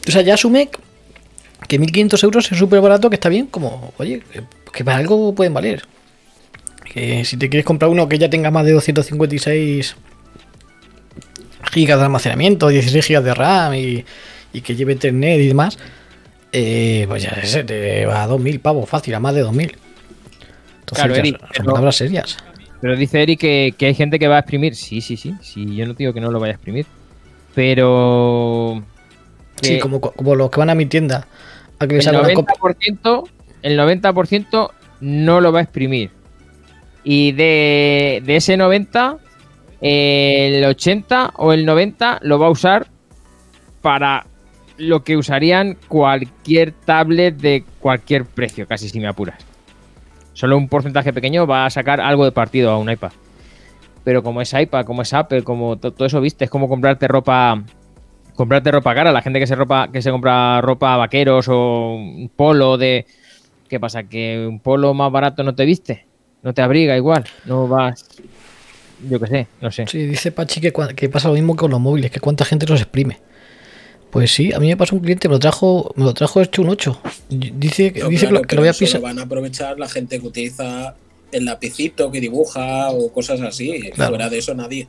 O 0.07 0.11
sea, 0.11 0.21
ya 0.21 0.33
asume 0.33 0.69
que 1.67 1.79
1500 1.79 2.23
euros 2.23 2.51
es 2.51 2.57
súper 2.57 2.81
barato, 2.81 3.09
que 3.09 3.15
está 3.15 3.29
bien, 3.29 3.47
como, 3.47 3.93
oye, 3.97 4.21
que 4.71 4.83
para 4.83 4.97
algo 4.97 5.33
pueden 5.33 5.53
valer. 5.53 5.83
Que 6.93 7.23
si 7.23 7.37
te 7.37 7.49
quieres 7.49 7.65
comprar 7.65 7.89
uno 7.89 8.07
que 8.09 8.17
ya 8.17 8.29
tenga 8.29 8.51
más 8.51 8.65
de 8.65 8.73
256 8.73 9.95
gigas 11.71 11.97
de 11.97 12.05
almacenamiento, 12.05 12.67
16 12.67 13.05
gigas 13.05 13.23
de 13.23 13.33
RAM 13.33 13.73
y, 13.75 14.05
y 14.53 14.61
que 14.61 14.75
lleve 14.75 14.93
internet 14.93 15.39
y 15.41 15.47
demás, 15.47 15.77
eh, 16.57 17.05
pues 17.07 17.23
ya 17.23 17.29
ese 17.41 17.63
te 17.63 18.05
va 18.05 18.23
a 18.23 18.27
2000 18.27 18.59
pavos, 18.61 18.89
fácil, 18.89 19.13
a 19.15 19.19
más 19.19 19.35
de 19.35 19.41
2000. 19.41 19.75
Entonces, 20.79 21.05
Claro, 21.05 21.15
Eric, 21.15 21.39
son 21.39 21.49
pero- 21.51 21.65
palabras 21.71 21.95
serias. 21.95 22.37
Pero 22.81 22.95
dice 22.95 23.21
Eric 23.23 23.39
que, 23.39 23.73
que 23.77 23.87
hay 23.87 23.93
gente 23.95 24.19
que 24.19 24.27
va 24.27 24.35
a 24.35 24.39
exprimir. 24.39 24.75
Sí, 24.75 25.01
sí, 25.01 25.17
sí. 25.17 25.33
Sí, 25.41 25.75
yo 25.75 25.85
no 25.87 25.93
digo 25.93 26.13
que 26.13 26.21
no 26.21 26.29
lo 26.31 26.39
vaya 26.39 26.53
a 26.53 26.55
exprimir. 26.55 26.85
Pero 27.55 28.83
Sí, 29.61 29.79
como, 29.79 29.99
como 30.01 30.35
los 30.35 30.49
que 30.51 30.59
van 30.59 30.69
a 30.69 30.75
mi 30.75 30.85
tienda. 30.85 31.27
A 31.79 31.87
que 31.87 31.97
el 31.97 32.07
haga 32.07 32.19
una 32.21 32.33
copia. 32.33 32.53
90%, 32.61 33.29
el 33.63 33.79
90% 33.79 34.71
no 35.01 35.41
lo 35.41 35.51
va 35.51 35.59
a 35.59 35.61
exprimir. 35.63 36.11
Y 37.03 37.31
de, 37.31 38.21
de 38.25 38.35
ese 38.35 38.55
90, 38.57 39.17
el 39.81 40.63
80 40.65 41.33
o 41.37 41.53
el 41.53 41.65
90 41.65 42.19
lo 42.21 42.37
va 42.39 42.47
a 42.47 42.49
usar 42.49 42.87
para 43.81 44.25
lo 44.77 45.03
que 45.03 45.17
usarían 45.17 45.77
cualquier 45.87 46.71
tablet 46.71 47.35
de 47.37 47.63
cualquier 47.79 48.25
precio, 48.25 48.67
casi 48.67 48.89
si 48.89 48.99
me 48.99 49.07
apuras. 49.07 49.39
Solo 50.33 50.57
un 50.57 50.67
porcentaje 50.67 51.13
pequeño 51.13 51.47
va 51.47 51.65
a 51.65 51.69
sacar 51.69 52.01
algo 52.01 52.25
de 52.25 52.31
partido 52.31 52.71
a 52.71 52.77
un 52.77 52.89
iPad. 52.89 53.11
Pero 54.03 54.21
como 54.21 54.41
es 54.41 54.53
iPad, 54.53 54.85
como 54.85 55.01
es 55.01 55.13
Apple, 55.13 55.43
como 55.43 55.77
to- 55.77 55.91
todo 55.91 56.05
eso, 56.05 56.19
viste, 56.21 56.45
es 56.45 56.49
como 56.49 56.67
comprarte 56.67 57.07
ropa 57.07 57.63
comprarte 58.35 58.69
ropa 58.69 58.93
cara. 58.93 59.11
La 59.13 59.21
gente 59.21 59.39
que 59.39 59.47
se 59.47 59.55
ropa 59.55 59.87
que 59.91 60.01
se 60.01 60.11
compra 60.11 60.59
ropa 60.61 60.97
vaqueros 60.97 61.47
o 61.47 61.95
un 61.95 62.29
polo 62.35 62.77
de 62.77 63.05
¿qué 63.69 63.79
pasa? 63.79 64.03
Que 64.03 64.45
un 64.47 64.59
polo 64.59 64.93
más 64.93 65.11
barato 65.11 65.41
no 65.43 65.55
te 65.55 65.65
viste, 65.65 66.05
no 66.43 66.53
te 66.53 66.61
abriga 66.61 66.97
igual, 66.97 67.23
no 67.45 67.67
vas 67.67 68.05
yo 69.09 69.19
qué 69.19 69.27
sé, 69.27 69.47
no 69.61 69.71
sé. 69.71 69.87
Sí, 69.87 70.05
dice 70.05 70.31
Pachi 70.31 70.61
que 70.61 71.09
pasa 71.09 71.27
lo 71.27 71.33
mismo 71.33 71.55
con 71.55 71.71
los 71.71 71.79
móviles, 71.79 72.11
que 72.11 72.19
cuánta 72.19 72.45
gente 72.45 72.65
los 72.65 72.81
exprime. 72.81 73.19
Pues 74.15 74.31
sí, 74.31 74.53
a 74.53 74.59
mí 74.59 74.69
me 74.69 74.77
pasó 74.77 74.95
un 74.95 75.01
cliente, 75.01 75.27
me 75.27 75.33
lo 75.33 75.39
trajo, 75.39 75.91
me 75.97 76.05
lo 76.05 76.13
trajo 76.13 76.41
hecho 76.41 76.61
un 76.61 76.69
8. 76.69 77.01
Dice, 77.29 77.91
que- 77.91 77.99
No, 77.99 78.07
dice 78.07 78.21
que 78.27 78.29
claro, 78.29 78.41
lo- 78.43 78.47
que 78.47 78.55
lo 78.55 78.61
voy 78.61 78.69
a 78.69 78.73
pisar. 78.73 79.01
van 79.01 79.19
a 79.19 79.23
aprovechar 79.23 79.77
la 79.77 79.89
gente 79.89 80.21
que 80.21 80.25
utiliza 80.27 80.95
el 81.33 81.43
lapicito 81.43 82.09
que 82.09 82.21
dibuja 82.21 82.91
o 82.91 83.11
cosas 83.11 83.41
así. 83.41 83.89
Claro. 83.93 84.11
Fuera 84.11 84.29
de 84.29 84.37
eso 84.37 84.53
nadie. 84.55 84.87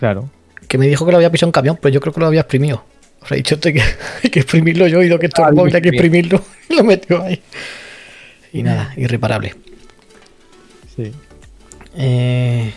Claro. 0.00 0.28
Que 0.66 0.76
me 0.76 0.88
dijo 0.88 1.06
que 1.06 1.12
lo 1.12 1.18
había 1.18 1.30
pisado 1.30 1.46
un 1.48 1.52
camión, 1.52 1.78
pero 1.80 1.92
yo 1.94 2.00
creo 2.00 2.12
que 2.12 2.18
lo 2.18 2.26
había 2.26 2.40
exprimido. 2.40 2.84
O 3.22 3.26
sea, 3.28 3.36
he 3.36 3.38
dicho 3.38 3.60
"Te- 3.60 3.72
que 3.72 3.80
hay 4.24 4.30
que 4.30 4.40
exprimirlo 4.40 4.88
yo, 4.88 4.98
he 4.98 5.02
oído 5.02 5.20
que 5.20 5.26
esto 5.26 5.44
Ah, 5.44 5.52
móvil, 5.52 5.72
hay 5.76 5.80
que 5.82 5.90
exprimir. 5.90 6.24
exprimirlo. 6.24 6.44
Y 6.68 6.74
lo 6.78 6.82
metió 6.82 7.22
ahí. 7.22 7.40
Y 8.52 8.64
nada, 8.64 8.92
irreparable. 8.96 9.54
Sí. 10.96 11.12
Eh, 11.96 12.72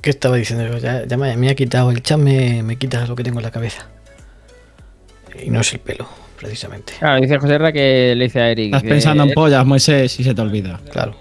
¿Qué 0.00 0.10
estaba 0.10 0.36
diciendo 0.36 0.64
yo? 0.68 0.78
Ya, 0.78 1.04
ya 1.06 1.16
me, 1.16 1.36
me 1.36 1.50
ha 1.50 1.54
quitado 1.56 1.90
el 1.90 2.02
chat, 2.04 2.18
me, 2.20 2.62
me 2.62 2.76
quita 2.76 3.04
lo 3.06 3.16
que 3.16 3.24
tengo 3.24 3.40
en 3.40 3.44
la 3.44 3.50
cabeza. 3.50 3.88
Y 5.42 5.50
no 5.50 5.60
es 5.60 5.72
el 5.72 5.80
pelo, 5.80 6.06
precisamente. 6.38 6.92
Claro, 6.98 7.20
dice 7.20 7.38
José 7.38 7.58
Ra 7.58 7.72
que 7.72 8.14
le 8.16 8.24
dice 8.24 8.40
a 8.40 8.50
Eric. 8.50 8.66
Estás 8.66 8.82
que- 8.82 8.88
pensando 8.88 9.24
en 9.24 9.32
pollas, 9.32 9.64
Moisés, 9.66 10.18
y 10.20 10.24
se 10.24 10.34
te 10.34 10.40
olvida. 10.40 10.80
Claro. 10.90 11.14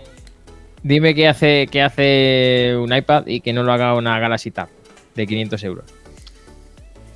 Dime 0.83 1.15
qué 1.15 1.27
hace, 1.29 1.67
qué 1.71 1.81
hace 1.81 2.75
un 2.77 2.93
iPad 2.93 3.25
y 3.27 3.39
que 3.41 3.53
no 3.53 3.63
lo 3.63 3.71
haga 3.71 3.95
una 3.95 4.19
Galaxy 4.19 4.51
Tab 4.51 4.67
de 5.15 5.25
500 5.27 5.63
euros. 5.63 5.85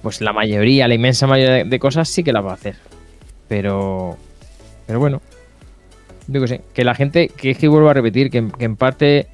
Pues 0.01 0.21
la 0.21 0.31
mayoría, 0.31 0.87
la 0.87 0.93
inmensa 0.95 1.27
mayoría 1.27 1.65
de, 1.65 1.79
cosas 1.79 2.07
sí 2.07 2.23
que 2.23 2.31
la 2.31 2.39
va 2.41 2.51
a 2.51 2.53
hacer. 2.53 2.75
Pero. 3.49 4.17
Pero 4.85 4.99
bueno. 4.99 5.21
Yo 6.27 6.39
qué 6.41 6.47
sé. 6.47 6.61
Que 6.73 6.83
la 6.85 6.95
gente. 6.95 7.27
Que 7.29 7.51
es 7.51 7.57
que 7.57 7.67
vuelvo 7.67 7.89
a 7.89 7.93
repetir. 7.93 8.29
Que, 8.29 8.37
en- 8.37 8.51
que 8.51 8.65
en 8.65 8.75
parte. 8.77 9.27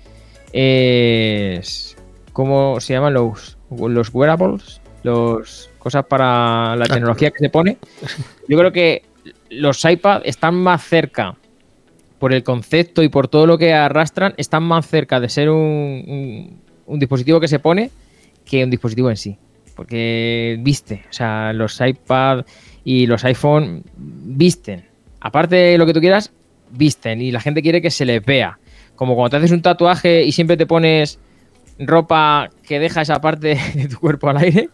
Es. 0.52 1.96
¿Cómo 2.32 2.80
se 2.80 2.94
llaman 2.94 3.14
los. 3.14 3.58
Los 3.70 4.10
wearables? 4.14 4.82
Los. 5.04 5.70
Cosas 5.84 6.06
para 6.06 6.76
la 6.78 6.86
tecnología 6.86 7.30
que 7.32 7.40
se 7.40 7.50
pone. 7.50 7.78
Yo 8.48 8.58
creo 8.58 8.72
que 8.72 9.04
los 9.50 9.84
iPad 9.84 10.22
están 10.24 10.56
más 10.56 10.82
cerca 10.84 11.36
por 12.20 12.32
el 12.34 12.42
concepto 12.44 13.04
y 13.04 13.10
por 13.10 13.28
todo 13.28 13.46
lo 13.46 13.58
que 13.58 13.74
arrastran, 13.74 14.34
están 14.38 14.64
más 14.64 14.88
cerca 14.88 15.20
de 15.20 15.28
ser 15.28 15.50
un, 15.50 15.58
un- 16.08 16.60
un 16.86 17.00
dispositivo 17.00 17.40
que 17.42 17.48
se 17.50 17.60
pone 17.60 17.92
que 18.46 18.64
un 18.64 18.70
dispositivo 18.70 19.10
en 19.10 19.18
sí. 19.18 19.38
Porque 19.76 20.58
viste, 20.62 21.04
o 21.10 21.14
sea, 21.14 21.52
los 21.52 21.82
iPad 21.82 22.46
y 22.86 23.08
los 23.08 23.24
iPhone 23.26 23.84
visten. 23.98 24.86
Aparte 25.20 25.56
de 25.56 25.78
lo 25.78 25.86
que 25.86 25.94
tú 25.94 26.00
quieras, 26.00 26.32
visten. 26.72 27.22
Y 27.22 27.32
la 27.32 27.42
gente 27.42 27.62
quiere 27.62 27.82
que 27.82 27.90
se 27.92 28.06
les 28.06 28.24
vea. 28.24 28.58
Como 28.96 29.16
cuando 29.16 29.32
te 29.32 29.38
haces 29.38 29.52
un 29.52 29.62
tatuaje 29.62 30.24
y 30.24 30.32
siempre 30.32 30.56
te 30.58 30.66
pones 30.66 31.20
ropa 31.80 32.50
que 32.68 32.80
deja 32.80 33.02
esa 33.02 33.20
parte 33.20 33.58
de 33.76 33.88
tu 33.90 34.00
cuerpo 34.00 34.30
al 34.30 34.38
aire 34.38 34.70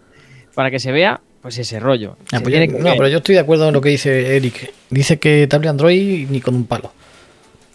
para 0.60 0.72
que 0.72 0.80
se 0.80 0.92
vea, 0.92 1.22
pues 1.42 1.58
ese 1.58 1.80
rollo. 1.80 2.18
Ah, 2.34 2.42
pues 2.44 2.54
yo- 2.54 2.78
no, 2.80 2.92
pero 2.98 3.08
yo 3.08 3.20
estoy 3.20 3.36
de 3.36 3.40
acuerdo 3.40 3.70
en 3.70 3.74
lo 3.74 3.80
que 3.80 3.88
dice 3.88 4.36
Eric. 4.36 4.74
Dice 4.90 5.18
que 5.18 5.48
tablet 5.48 5.70
Android 5.70 6.28
ni 6.30 6.42
con 6.42 6.54
un 6.54 6.66
palo. 6.66 6.92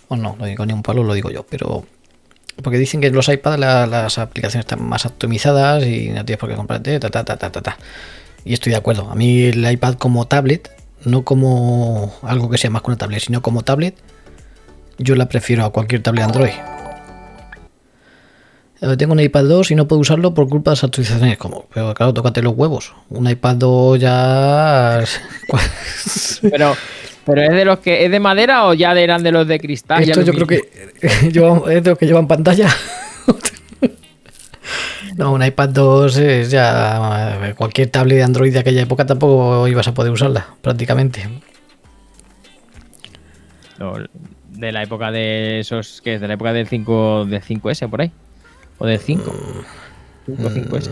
O 0.09 0.17
no, 0.17 0.37
no 0.39 0.45
digo 0.45 0.67
ni 0.67 0.75
un 0.75 0.83
palo, 0.83 1.03
lo 1.03 1.15
digo 1.15 1.31
yo, 1.31 1.47
pero. 1.49 1.87
Porque 2.63 2.77
dicen 2.77 3.01
que 3.01 3.07
en 3.07 3.15
los 3.15 3.27
iPads 3.31 3.59
la- 3.59 3.87
las 3.87 4.19
aplicaciones 4.19 4.67
están 4.67 4.87
más 4.87 5.07
optimizadas 5.07 5.83
y 5.87 6.11
no 6.11 6.27
tienes 6.27 6.39
por 6.39 6.51
qué 6.51 6.57
comprarte, 6.57 7.01
ta, 7.01 7.09
ta, 7.09 7.25
ta, 7.25 7.39
ta, 7.39 7.51
ta, 7.51 7.63
ta. 7.63 7.79
Y 8.45 8.53
estoy 8.53 8.73
de 8.73 8.77
acuerdo. 8.77 9.09
A 9.11 9.15
mí 9.15 9.45
el 9.45 9.65
iPad 9.73 9.95
como 9.95 10.27
tablet, 10.27 10.71
no 11.07 11.25
como 11.25 12.15
algo 12.21 12.51
que 12.51 12.59
sea 12.59 12.69
más 12.69 12.83
que 12.83 12.89
una 12.89 12.99
tablet, 12.99 13.21
sino 13.23 13.41
como 13.41 13.63
tablet, 13.63 13.95
yo 14.99 15.15
la 15.17 15.27
prefiero 15.31 15.65
a 15.65 15.73
cualquier 15.73 16.03
tablet 16.03 16.25
Android. 16.25 16.53
Eh, 18.85 18.97
Tengo 18.97 19.13
un 19.15 19.21
iPad 19.21 19.45
2 19.45 19.71
y 19.71 19.75
no 19.75 19.89
puedo 19.89 20.01
usarlo 20.01 20.35
por 20.35 20.49
culpa 20.49 20.71
de 20.71 20.77
las 20.77 20.85
actualizaciones. 20.85 21.39
Como, 21.39 21.67
pero 21.73 21.95
claro, 21.95 22.13
tócate 22.13 22.43
los 22.43 22.55
huevos. 22.55 22.93
Un 23.09 23.29
iPad 23.29 23.57
2 23.57 24.01
ya. 24.01 25.03
Pero, 26.43 26.77
pero 27.25 27.43
es 27.43 27.51
de 27.53 27.65
los 27.65 27.79
que 27.79 28.05
es 28.05 28.11
de 28.11 28.21
madera 28.21 28.67
o 28.67 28.75
ya 28.75 28.93
eran 28.93 29.23
de 29.23 29.33
los 29.33 29.47
de 29.49 29.59
cristal. 29.59 30.03
Esto 30.03 30.21
los 30.21 30.27
yo 30.27 30.33
creo 30.35 30.47
que 30.47 30.61
es 31.01 31.33
de 31.33 31.91
lo 31.91 31.97
que 31.97 32.07
llevan 32.07 32.29
pantalla. 32.29 32.69
no, 35.17 35.33
un 35.33 35.43
iPad 35.43 35.69
2 35.71 36.17
es 36.19 36.51
ya. 36.51 37.39
eh, 37.49 37.55
Cualquier 37.55 37.89
tablet 37.89 38.19
de 38.19 38.23
Android 38.25 38.53
de 38.53 38.59
aquella 38.59 38.83
época 38.83 39.07
tampoco 39.07 39.67
ibas 39.69 39.89
a 39.89 39.95
poder 39.95 40.13
usarla, 40.13 40.47
prácticamente. 40.61 41.27
No, 43.79 43.95
de 44.51 44.73
la 44.73 44.83
época 44.83 45.11
de 45.11 45.61
esos 45.61 46.03
que 46.03 46.15
es 46.17 46.21
de 46.21 46.29
la 46.29 46.35
época 46.35 46.53
del 46.53 46.69
5 46.69 47.25
del 47.25 47.43
5S 47.43 47.89
por 47.89 48.03
ahí 48.03 48.13
o 48.79 48.87
del 48.87 48.99
5. 48.99 49.35
5 50.27 50.51
5S. 50.51 50.91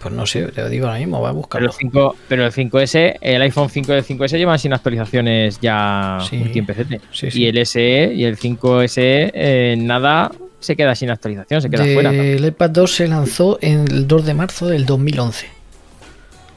Pues 0.00 0.14
no 0.14 0.24
sé, 0.26 0.42
te 0.52 0.60
lo 0.62 0.68
digo 0.68 0.86
ahora 0.86 1.00
mismo, 1.00 1.20
va 1.20 1.30
a 1.30 1.32
Pero 1.32 1.40
buscarlo. 1.40 1.66
el 1.70 1.74
5, 1.74 2.16
pero 2.28 2.46
el 2.46 2.52
5S, 2.52 3.16
el 3.20 3.42
iPhone 3.42 3.68
5 3.68 3.92
y 3.92 3.96
el 3.96 4.04
5S 4.04 4.38
llevan 4.38 4.56
sin 4.58 4.72
actualizaciones 4.72 5.58
ya 5.60 6.18
Sí. 6.30 6.36
un 6.36 6.52
tiempecete. 6.52 7.00
Sí, 7.12 7.32
sí. 7.32 7.42
Y 7.42 7.46
el 7.48 7.58
SE 7.66 8.12
y 8.14 8.24
el 8.24 8.36
5SE 8.38 9.32
eh, 9.34 9.74
nada 9.76 10.30
se 10.60 10.76
queda 10.76 10.94
sin 10.94 11.10
actualización, 11.10 11.60
se 11.60 11.68
queda 11.68 11.82
De- 11.82 11.94
fuera. 11.94 12.12
¿no? 12.12 12.22
El 12.22 12.44
iPad 12.44 12.70
2 12.70 12.94
se 12.94 13.08
lanzó 13.08 13.58
en 13.60 13.80
el 13.88 14.06
2 14.06 14.24
de 14.24 14.34
marzo 14.34 14.68
del 14.68 14.86
2011. 14.86 15.48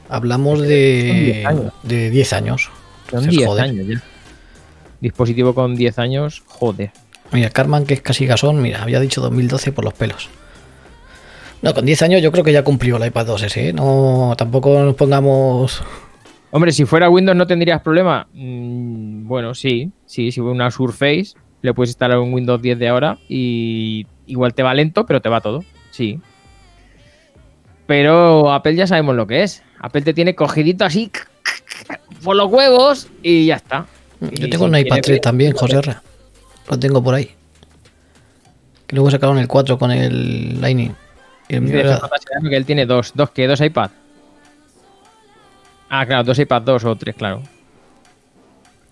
Hablamos 0.08 0.62
de 0.62 1.32
10 1.34 1.46
años. 1.48 1.74
de 1.82 2.10
10 2.12 2.34
años. 2.34 2.62
Son 3.10 3.22
Entonces, 3.22 3.32
10 3.32 3.48
joder. 3.48 3.64
años 3.64 3.88
ya. 3.88 4.04
Dispositivo 5.02 5.56
con 5.56 5.76
10 5.76 5.98
años, 5.98 6.44
joder. 6.46 6.92
Mira, 7.32 7.50
Carman, 7.50 7.86
que 7.88 7.96
es 7.96 8.02
casi 8.02 8.28
gasón, 8.28 8.62
mira, 8.62 8.84
había 8.84 9.00
dicho 9.00 9.20
2012 9.22 9.72
por 9.72 9.84
los 9.84 9.96
pelos. 9.96 10.30
No, 11.62 11.74
con 11.74 11.86
10 11.86 12.02
años 12.04 12.22
yo 12.22 12.32
creo 12.32 12.44
que 12.44 12.52
ya 12.54 12.64
cumplió 12.64 12.98
el 12.98 13.06
iPad 13.08 13.28
2S, 13.28 13.58
¿eh? 13.58 13.74
No, 13.74 14.34
tampoco 14.38 14.78
nos 14.80 14.96
pongamos... 14.96 15.82
Hombre, 16.52 16.72
si 16.72 16.86
fuera 16.86 17.10
Windows 17.10 17.36
no 17.38 17.48
tendrías 17.48 17.82
problema. 17.82 18.28
Mm, 18.34 19.28
bueno, 19.28 19.54
sí, 19.56 19.92
sí, 20.06 20.32
si 20.32 20.40
fuera 20.40 20.54
una 20.54 20.72
Surface, 20.72 21.34
le 21.62 21.74
puedes 21.74 21.90
instalar 21.90 22.20
un 22.20 22.34
Windows 22.34 22.62
10 22.62 22.80
de 22.80 22.88
ahora 22.88 23.18
y 23.28 24.06
igual 24.28 24.54
te 24.54 24.64
va 24.64 24.74
lento, 24.74 25.06
pero 25.06 25.22
te 25.22 25.28
va 25.30 25.42
todo. 25.42 25.64
Sí. 25.92 26.20
Pero 27.88 28.52
Apple 28.54 28.76
ya 28.76 28.88
sabemos 28.88 29.16
lo 29.16 29.28
que 29.28 29.44
es. 29.44 29.64
Apple 29.80 30.02
te 30.04 30.14
tiene 30.14 30.34
cogidito 30.36 30.86
así 30.86 31.12
por 32.24 32.36
los 32.36 32.52
huevos 32.52 33.08
y 33.22 33.48
ya 33.48 33.56
está. 33.56 33.86
Yo 34.22 34.30
Y 34.48 34.50
tengo 34.50 34.66
un 34.66 34.76
iPad 34.78 34.82
tiene 34.96 35.02
3 35.02 35.18
que- 35.18 35.22
también, 35.22 35.52
José 35.54 35.78
R. 35.78 35.96
Lo 36.70 36.80
tengo 36.80 37.04
por 37.04 37.16
ahí. 37.16 37.30
Que 38.88 38.96
luego 38.96 39.12
sacaron 39.12 39.38
el 39.40 39.48
4 39.48 39.78
con 39.78 39.92
el 39.92 40.62
Lightning. 40.62 40.94
El 41.50 41.62
mío 41.62 41.80
era- 41.80 42.02
que 42.50 42.56
él 42.56 42.66
tiene 42.66 42.86
dos. 42.86 43.12
¿Dos 43.14 43.30
qué? 43.32 43.48
¿Dos 43.48 43.62
iPad? 43.62 43.92
Ah, 45.90 46.06
claro, 46.06 46.24
dos 46.24 46.40
iPad 46.40 46.62
2 46.64 46.84
o 46.86 46.96
tres, 46.96 47.16
claro. 47.16 47.44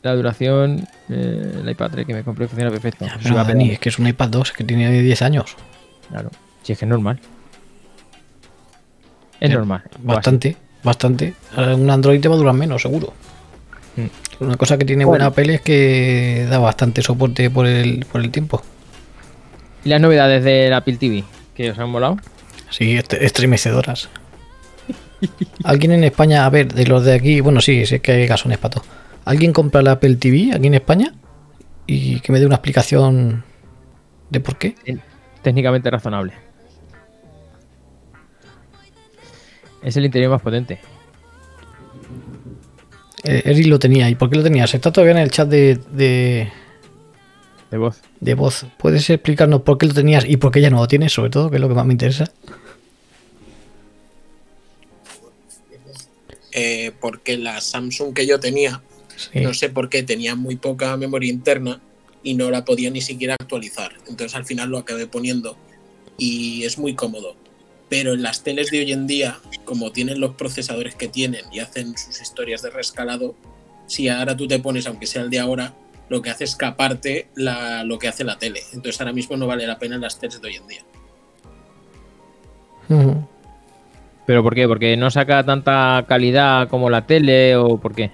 La 0.03 0.13
duración, 0.15 0.87
eh, 1.09 1.59
el 1.61 1.69
iPad 1.69 1.91
3 1.91 2.05
que 2.05 2.13
me 2.13 2.23
compré 2.23 2.47
funciona 2.47 2.69
perfecto. 2.69 3.05
Ya, 3.05 3.17
pero 3.21 3.35
Dani, 3.43 3.71
es 3.71 3.79
que 3.79 3.89
es 3.89 3.97
un 3.99 4.07
iPad 4.07 4.29
2 4.29 4.51
que 4.51 4.63
tiene 4.63 4.91
10 5.01 5.21
años. 5.21 5.55
Claro. 6.09 6.29
Si 6.61 6.73
es 6.73 6.79
que 6.79 6.85
es 6.85 6.89
normal. 6.89 7.19
Es 9.39 9.49
Ya, 9.49 9.55
normal. 9.57 9.81
Bastante, 9.99 10.55
bastante. 10.83 11.33
Un 11.57 11.89
Android 11.89 12.21
te 12.21 12.27
va 12.27 12.35
a 12.35 12.37
durar 12.37 12.53
menos, 12.53 12.81
seguro. 12.81 13.13
Mm. 13.95 14.43
Una 14.43 14.57
cosa 14.57 14.77
que 14.77 14.85
tiene 14.85 15.05
Bueno. 15.05 15.25
buena 15.25 15.25
Apple 15.27 15.55
es 15.55 15.61
que 15.61 16.47
da 16.49 16.59
bastante 16.59 17.01
soporte 17.01 17.49
por 17.49 17.65
el, 17.65 18.05
por 18.11 18.21
el 18.21 18.29
tiempo. 18.31 18.61
¿Y 19.83 19.89
las 19.89 19.99
novedades 20.01 20.43
del 20.43 20.73
Apple 20.73 20.97
TV? 20.97 21.23
¿Que 21.55 21.71
os 21.71 21.79
han 21.79 21.89
molado? 21.89 22.17
Sí, 22.73 22.97
est- 22.97 23.13
estremecedoras. 23.13 24.09
¿Alguien 25.63 25.91
en 25.91 26.03
España, 26.03 26.45
a 26.45 26.49
ver, 26.49 26.73
de 26.73 26.87
los 26.87 27.05
de 27.05 27.13
aquí, 27.13 27.39
bueno, 27.39 27.61
sí, 27.61 27.85
sí 27.85 27.99
que 27.99 28.11
hay 28.13 28.27
gasones 28.27 28.57
para 28.57 28.75
todo. 28.75 28.85
¿Alguien 29.25 29.53
compra 29.53 29.81
la 29.83 29.91
Apple 29.93 30.15
TV 30.15 30.51
aquí 30.53 30.67
en 30.67 30.73
España? 30.73 31.13
Y 31.85 32.19
que 32.21 32.31
me 32.31 32.39
dé 32.39 32.45
una 32.45 32.55
explicación 32.55 33.43
de 34.29 34.39
por 34.39 34.57
qué. 34.57 34.75
Técnicamente 35.43 35.89
razonable. 35.91 36.33
Es 39.81 39.95
el 39.97 40.05
interior 40.05 40.31
más 40.31 40.41
potente. 40.41 40.79
Eh, 43.23 43.41
Eri 43.45 43.65
lo 43.65 43.79
tenía. 43.79 44.09
¿Y 44.09 44.15
por 44.15 44.29
qué 44.29 44.37
lo 44.37 44.43
tenías? 44.43 44.73
Está 44.73 44.91
todavía 44.91 45.11
en 45.13 45.19
el 45.19 45.31
chat 45.31 45.47
de, 45.47 45.79
de, 45.91 46.51
De 47.73 47.79
voz. 47.79 48.01
de 48.19 48.35
voz. 48.35 48.67
¿Puedes 48.77 49.09
explicarnos 49.09 49.63
por 49.63 49.79
qué 49.79 49.87
lo 49.87 49.95
tenías 49.95 50.25
y 50.27 50.37
por 50.37 50.51
qué 50.51 50.61
ya 50.61 50.69
no 50.69 50.77
lo 50.77 50.87
tienes, 50.87 51.11
sobre 51.11 51.31
todo, 51.31 51.49
que 51.49 51.55
es 51.55 51.59
lo 51.61 51.67
que 51.67 51.73
más 51.73 51.87
me 51.87 51.93
interesa? 51.93 52.31
Eh, 56.51 56.91
porque 57.01 57.35
la 57.35 57.59
Samsung 57.61 58.13
que 58.13 58.27
yo 58.27 58.39
tenía, 58.39 58.83
Sí. 59.15 59.39
no 59.41 59.55
sé 59.55 59.69
por 59.69 59.89
qué, 59.89 60.03
tenía 60.03 60.35
muy 60.35 60.55
poca 60.55 60.95
memoria 60.97 61.31
interna 61.31 61.81
y 62.21 62.35
no 62.35 62.51
la 62.51 62.63
podía 62.63 62.91
ni 62.91 63.01
siquiera 63.01 63.33
actualizar. 63.39 63.93
Entonces 64.07 64.35
al 64.35 64.45
final 64.45 64.69
lo 64.69 64.77
acabé 64.77 65.07
poniendo 65.07 65.57
y 66.19 66.65
es 66.65 66.77
muy 66.77 66.93
cómodo. 66.93 67.35
Pero 67.89 68.13
en 68.13 68.21
las 68.21 68.43
teles 68.43 68.69
de 68.69 68.81
hoy 68.81 68.91
en 68.91 69.07
día, 69.07 69.39
como 69.65 69.91
tienen 69.91 70.19
los 70.19 70.35
procesadores 70.35 70.93
que 70.93 71.07
tienen 71.07 71.41
y 71.51 71.57
hacen 71.57 71.97
sus 71.97 72.21
historias 72.21 72.61
de 72.61 72.69
rescalado, 72.69 73.33
si 73.87 74.09
ahora 74.09 74.37
tú 74.37 74.47
te 74.47 74.59
pones, 74.59 74.85
aunque 74.85 75.07
sea 75.07 75.23
el 75.23 75.31
de 75.31 75.39
ahora, 75.39 75.73
lo 76.13 76.21
que 76.21 76.29
hace 76.29 76.43
es 76.43 76.51
escaparte 76.51 77.27
la, 77.35 77.83
lo 77.83 77.97
que 77.97 78.07
hace 78.07 78.23
la 78.23 78.37
tele. 78.37 78.61
Entonces 78.73 79.01
ahora 79.01 79.13
mismo 79.13 79.35
no 79.35 79.47
vale 79.47 79.65
la 79.65 79.79
pena 79.79 79.95
en 79.95 80.01
las 80.01 80.19
teles 80.19 80.39
de 80.39 80.47
hoy 80.47 80.55
en 80.57 80.67
día. 80.67 80.81
¿Pero 84.27 84.43
por 84.43 84.53
qué? 84.53 84.67
¿Porque 84.67 84.95
no 84.95 85.09
saca 85.09 85.43
tanta 85.43 86.05
calidad 86.07 86.69
como 86.69 86.89
la 86.89 87.05
tele 87.07 87.55
o 87.55 87.77
por 87.77 87.95
qué? 87.95 88.11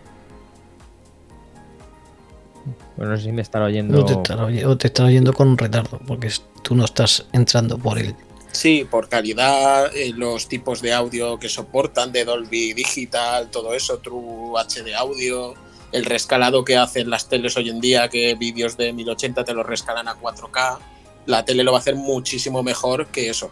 Bueno, 2.96 3.12
no 3.12 3.18
sé 3.18 3.26
si 3.26 3.32
me 3.34 3.42
estará 3.42 3.66
oyendo. 3.66 3.98
No 3.98 4.06
te 4.06 4.14
estará 4.14 4.46
oye- 4.46 4.66
o 4.66 4.78
te 4.78 4.88
están 4.88 5.08
oyendo 5.08 5.34
con 5.34 5.58
retardo, 5.58 6.00
porque 6.08 6.30
tú 6.64 6.76
no 6.76 6.86
estás 6.86 7.26
entrando 7.34 7.78
por 7.78 8.00
el. 8.00 8.16
Sí, 8.52 8.88
por 8.90 9.10
calidad, 9.10 9.96
eh, 9.96 10.12
los 10.16 10.48
tipos 10.48 10.82
de 10.82 10.94
audio 10.94 11.38
que 11.38 11.50
soportan, 11.50 12.12
de 12.12 12.26
Dolby 12.26 12.74
Digital, 12.74 13.50
todo 13.52 13.74
eso, 13.74 14.00
True 14.00 14.54
HD 14.58 14.96
Audio, 14.96 15.54
el 15.91 16.06
rescalado 16.06 16.63
que 16.63 16.78
hacen 16.78 17.10
las 17.10 17.28
teles 17.30 17.58
hoy 17.58 17.69
en 17.69 17.80
día, 17.82 18.08
que 18.10 18.36
vídeos 18.36 18.78
de 18.78 18.93
1080 18.93 19.43
te 19.43 19.54
los 19.54 19.65
rescalan 19.65 20.08
a 20.08 20.15
4K, 20.15 20.78
la 21.25 21.45
tele 21.45 21.63
lo 21.63 21.71
va 21.71 21.78
a 21.78 21.82
hacer 21.82 21.95
muchísimo 21.95 22.63
mejor 22.63 23.08
que 23.08 23.30
eso. 23.30 23.52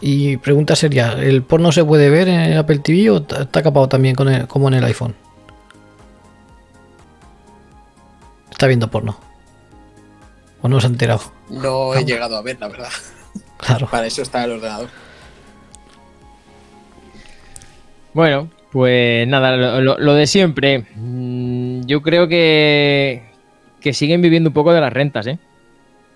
Y 0.00 0.36
pregunta 0.36 0.76
seria: 0.76 1.12
¿el 1.12 1.42
porno 1.42 1.72
se 1.72 1.84
puede 1.84 2.08
ver 2.10 2.28
en 2.28 2.40
el 2.40 2.58
Apple 2.58 2.78
TV 2.78 3.10
o 3.10 3.16
está 3.18 3.62
capado 3.62 3.88
también 3.88 4.14
con 4.14 4.28
el- 4.28 4.46
como 4.46 4.68
en 4.68 4.74
el 4.74 4.84
iPhone? 4.84 5.14
Está 8.50 8.66
viendo 8.66 8.90
porno. 8.90 9.18
¿O 10.62 10.68
no 10.68 10.80
se 10.80 10.86
ha 10.86 10.90
enterado? 10.90 11.20
No 11.48 11.94
he 11.94 12.04
llegado 12.04 12.36
a 12.36 12.42
ver, 12.42 12.58
la 12.60 12.68
verdad. 12.68 12.90
Claro. 13.56 13.88
Para 13.90 14.06
eso 14.06 14.22
está 14.22 14.44
el 14.44 14.52
ordenador. 14.52 14.88
Bueno, 18.14 18.48
pues 18.72 19.26
nada, 19.28 19.56
lo, 19.56 19.80
lo- 19.80 19.98
lo 19.98 20.14
de 20.14 20.26
siempre. 20.26 20.84
Mm, 20.96 21.82
Yo 21.86 22.02
creo 22.02 22.28
que, 22.28 23.22
que 23.80 23.92
siguen 23.92 24.20
viviendo 24.22 24.50
un 24.50 24.54
poco 24.54 24.72
de 24.72 24.80
las 24.80 24.92
rentas, 24.92 25.26
¿eh? 25.26 25.38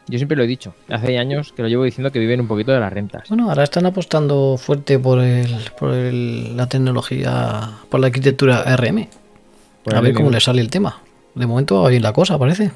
Yo 0.08 0.18
siempre 0.18 0.36
lo 0.36 0.42
he 0.42 0.46
dicho. 0.48 0.74
Hace 0.90 1.16
años 1.18 1.52
que 1.52 1.62
lo 1.62 1.68
llevo 1.68 1.84
diciendo 1.84 2.10
que 2.10 2.18
viven 2.18 2.40
un 2.40 2.48
poquito 2.48 2.72
de 2.72 2.80
las 2.80 2.92
rentas. 2.92 3.28
Bueno, 3.28 3.48
ahora 3.48 3.62
están 3.62 3.86
apostando 3.86 4.56
fuerte 4.58 4.98
por, 4.98 5.20
el, 5.20 5.48
por 5.78 5.92
el- 5.94 6.56
la 6.56 6.66
tecnología, 6.68 7.70
por 7.88 8.00
la 8.00 8.08
arquitectura 8.08 8.64
RM. 8.76 9.08
Por 9.84 9.94
a 9.94 10.00
ver 10.00 10.12
cómo 10.12 10.30
le 10.30 10.40
sale 10.40 10.60
el 10.60 10.70
tema. 10.70 11.00
De 11.34 11.46
momento 11.46 11.82
va 11.82 11.88
bien 11.88 12.02
la 12.02 12.12
cosa, 12.12 12.36
parece. 12.38 12.70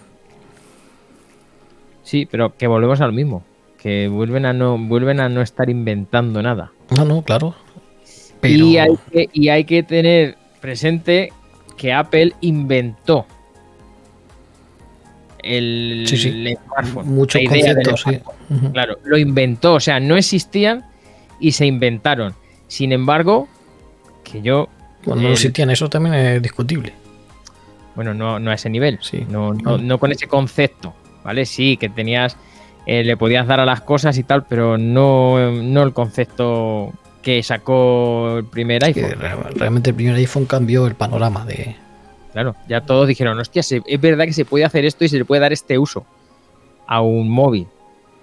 Sí, 2.02 2.26
pero 2.30 2.56
que 2.56 2.66
volvemos 2.66 3.00
a 3.00 3.06
lo 3.06 3.12
mismo. 3.12 3.42
Que 3.78 4.08
vuelven 4.08 4.46
a 4.46 4.52
no, 4.52 4.78
vuelven 4.78 5.20
a 5.20 5.28
no 5.28 5.42
estar 5.42 5.68
inventando 5.68 6.42
nada. 6.42 6.72
No, 6.96 7.04
no, 7.04 7.22
claro. 7.22 7.54
Pero 8.40 8.64
Y, 8.66 8.78
hay 8.78 8.90
que, 9.12 9.28
y 9.32 9.48
hay 9.48 9.64
que 9.64 9.82
tener 9.82 10.36
presente 10.60 11.32
que 11.76 11.92
Apple 11.92 12.32
inventó 12.40 13.26
el, 15.42 16.04
Sí, 16.08 16.16
sí. 16.16 16.28
el 16.28 16.58
smartphone. 16.64 17.14
muchos 17.14 17.40
conceptos, 17.48 18.02
sí. 18.02 18.18
Claro, 18.72 18.98
lo 19.04 19.16
inventó, 19.18 19.74
o 19.74 19.80
sea, 19.80 20.00
no 20.00 20.16
existían 20.16 20.84
y 21.40 21.52
se 21.52 21.66
inventaron. 21.66 22.34
Sin 22.68 22.92
embargo, 22.92 23.48
que 24.24 24.42
yo. 24.42 24.68
Cuando 25.04 25.24
no 25.24 25.28
eh, 25.30 25.32
existían 25.34 25.70
eso 25.70 25.88
también 25.88 26.14
es 26.14 26.42
discutible. 26.42 26.92
Bueno, 27.94 28.12
no, 28.12 28.38
no 28.40 28.50
a 28.50 28.54
ese 28.54 28.68
nivel. 28.68 28.98
Sí. 29.02 29.24
No, 29.28 29.54
no, 29.54 29.78
no 29.78 29.98
con 29.98 30.10
ese 30.12 30.26
concepto, 30.26 30.94
¿vale? 31.24 31.46
Sí, 31.46 31.76
que 31.76 31.88
tenías. 31.88 32.36
eh, 32.86 33.04
le 33.04 33.16
podías 33.16 33.46
dar 33.46 33.60
a 33.60 33.64
las 33.64 33.80
cosas 33.82 34.18
y 34.18 34.24
tal, 34.24 34.44
pero 34.46 34.76
no, 34.78 35.52
no 35.52 35.82
el 35.82 35.92
concepto 35.92 36.92
que 37.26 37.42
sacó 37.42 38.36
el 38.38 38.44
primer 38.44 38.84
iPhone. 38.84 39.18
re- 39.18 39.34
realmente 39.56 39.90
el 39.90 39.96
primer 39.96 40.14
iPhone 40.14 40.46
cambió 40.46 40.86
el 40.86 40.94
panorama 40.94 41.44
de. 41.44 41.74
Claro, 42.32 42.54
ya 42.68 42.82
todos 42.82 43.08
dijeron, 43.08 43.36
hostia, 43.40 43.62
es 43.62 44.00
verdad 44.00 44.26
que 44.26 44.32
se 44.32 44.44
puede 44.44 44.64
hacer 44.64 44.84
esto 44.84 45.04
y 45.04 45.08
se 45.08 45.18
le 45.18 45.24
puede 45.24 45.40
dar 45.40 45.52
este 45.52 45.76
uso 45.76 46.06
a 46.86 47.00
un 47.00 47.28
móvil. 47.28 47.66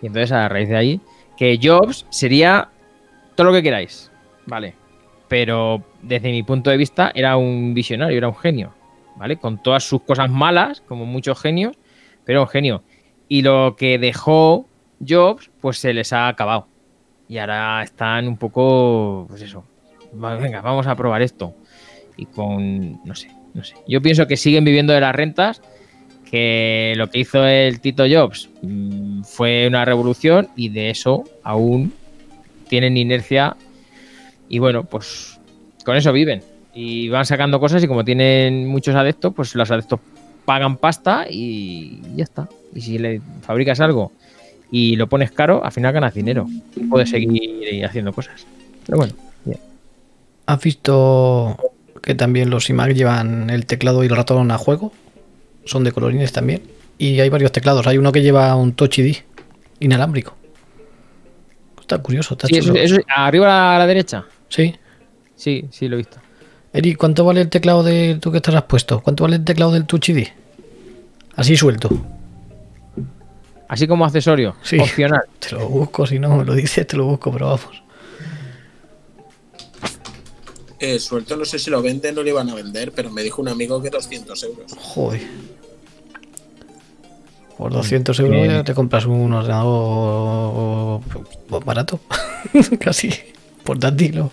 Y 0.01 0.07
entonces 0.07 0.31
a 0.31 0.47
raíz 0.47 0.69
de 0.69 0.77
ahí, 0.77 1.01
que 1.35 1.59
Jobs 1.61 2.05
sería 2.11 2.69
todo 3.35 3.47
lo 3.47 3.53
que 3.53 3.61
queráis, 3.61 4.09
¿vale? 4.45 4.73
Pero 5.27 5.83
desde 6.01 6.31
mi 6.31 6.41
punto 6.43 6.69
de 6.69 6.77
vista 6.77 7.11
era 7.13 7.35
un 7.35 7.73
visionario, 7.73 8.17
era 8.17 8.29
un 8.29 8.37
genio, 8.37 8.71
¿vale? 9.17 9.35
Con 9.35 9.61
todas 9.61 9.83
sus 9.83 10.01
cosas 10.03 10.29
malas, 10.29 10.81
como 10.87 11.05
muchos 11.05 11.41
genios, 11.41 11.75
pero 12.23 12.43
un 12.43 12.47
genio. 12.47 12.83
Y 13.27 13.41
lo 13.41 13.75
que 13.77 13.99
dejó 13.99 14.65
Jobs, 15.05 15.51
pues 15.59 15.77
se 15.79 15.93
les 15.93 16.13
ha 16.13 16.29
acabado. 16.29 16.67
Y 17.27 17.37
ahora 17.37 17.83
están 17.83 18.27
un 18.27 18.37
poco, 18.37 19.25
pues 19.29 19.41
eso, 19.41 19.63
venga, 20.13 20.61
vamos 20.61 20.87
a 20.87 20.95
probar 20.95 21.21
esto. 21.21 21.55
Y 22.17 22.25
con, 22.25 23.03
no 23.05 23.15
sé, 23.15 23.31
no 23.53 23.63
sé. 23.63 23.75
Yo 23.87 24.01
pienso 24.01 24.27
que 24.27 24.37
siguen 24.37 24.65
viviendo 24.65 24.93
de 24.93 25.01
las 25.01 25.15
rentas, 25.15 25.61
que 26.29 26.93
lo 26.97 27.09
que 27.09 27.19
hizo 27.19 27.45
el 27.45 27.79
Tito 27.79 28.05
Jobs 28.09 28.49
mm, 28.61 29.23
fue 29.23 29.67
una 29.67 29.85
revolución 29.85 30.49
y 30.55 30.69
de 30.69 30.89
eso 30.89 31.23
aún 31.43 31.93
tienen 32.67 32.97
inercia 32.97 33.55
y 34.49 34.59
bueno, 34.59 34.83
pues 34.83 35.39
con 35.85 35.95
eso 35.95 36.11
viven. 36.11 36.43
Y 36.75 37.09
van 37.09 37.25
sacando 37.25 37.59
cosas 37.59 37.83
y 37.83 37.87
como 37.87 38.03
tienen 38.03 38.67
muchos 38.67 38.95
adeptos, 38.95 39.33
pues 39.35 39.53
los 39.55 39.69
adeptos 39.69 39.99
pagan 40.45 40.77
pasta 40.77 41.25
y 41.29 41.99
ya 42.15 42.23
está. 42.23 42.49
Y 42.73 42.81
si 42.81 42.97
le 42.97 43.21
fabricas 43.41 43.79
algo 43.79 44.11
y 44.75 44.95
lo 44.95 45.07
pones 45.07 45.31
caro, 45.31 45.63
al 45.63 45.71
final 45.71 45.93
ganas 45.93 46.15
dinero 46.15 46.47
y 46.75 46.79
puedes 46.85 47.09
seguir 47.11 47.85
haciendo 47.85 48.11
cosas. 48.11 48.45
Pero 48.85 48.97
bueno, 48.97 49.13
bien. 49.45 49.59
¿Has 50.47 50.59
visto 50.61 51.55
que 52.01 52.15
también 52.15 52.49
los 52.49 52.67
iMac 52.69 52.93
llevan 52.93 53.51
el 53.51 53.67
teclado 53.67 54.03
y 54.03 54.07
el 54.07 54.15
ratón 54.15 54.49
a 54.49 54.57
juego? 54.57 54.91
Son 55.65 55.83
de 55.83 55.91
colorines 55.91 56.31
también. 56.31 56.63
Y 56.97 57.19
hay 57.19 57.29
varios 57.29 57.51
teclados. 57.51 57.85
Hay 57.87 57.97
uno 57.99 58.11
que 58.11 58.21
lleva 58.23 58.55
un 58.55 58.73
Touch 58.73 58.97
ID 58.97 59.17
inalámbrico. 59.79 60.35
Está 61.79 61.99
curioso, 61.99 62.33
está 62.33 62.47
Sí, 62.47 62.55
eso, 62.57 62.69
chulo. 62.69 62.79
eso- 62.81 62.97
arriba 63.15 63.75
a 63.75 63.79
la 63.79 63.85
derecha. 63.85 64.25
Sí. 64.49 64.75
Sí, 65.35 65.65
sí, 65.69 65.87
lo 65.87 65.95
he 65.95 65.97
visto. 65.97 66.17
Eri, 66.73 66.95
¿cuánto 66.95 67.23
vale 67.25 67.41
el 67.41 67.49
teclado 67.49 67.83
de 67.83 68.17
tú 68.19 68.31
que 68.31 68.37
estarás 68.37 68.63
puesto? 68.63 69.01
¿Cuánto 69.01 69.23
vale 69.25 69.35
el 69.35 69.43
teclado 69.43 69.71
del 69.71 69.85
Touch 69.85 70.09
ID? 70.09 70.27
Así 71.35 71.55
suelto. 71.55 71.89
Así 73.67 73.87
como 73.87 74.05
accesorio, 74.05 74.55
Sí. 74.61 74.77
opcional. 74.79 75.23
Te 75.39 75.55
lo 75.55 75.67
busco, 75.67 76.05
si 76.05 76.19
no 76.19 76.35
me 76.37 76.45
lo 76.45 76.53
dices, 76.53 76.85
te 76.85 76.95
lo 76.97 77.05
busco, 77.05 77.31
pero 77.31 77.45
vamos. 77.47 77.81
Eh, 80.79 80.99
suelto, 80.99 81.37
no 81.37 81.45
sé 81.45 81.59
si 81.59 81.69
lo 81.71 81.81
venden 81.81 82.17
o 82.17 82.23
lo 82.23 82.29
iban 82.29 82.49
a 82.49 82.55
vender, 82.55 82.91
pero 82.91 83.09
me 83.09 83.23
dijo 83.23 83.41
un 83.41 83.47
amigo 83.47 83.81
que 83.81 83.89
200 83.89 84.43
euros. 84.43 84.73
Joder. 84.77 85.21
Por 87.57 87.71
200 87.71 88.19
euros 88.19 88.35
Eh. 88.37 88.47
ya 88.47 88.63
te 88.65 88.73
compras 88.73 89.05
un 89.05 89.31
ordenador 89.31 91.01
barato. 91.65 91.99
Casi. 92.79 93.09
Portátil. 93.63 94.17
¿no? 94.17 94.31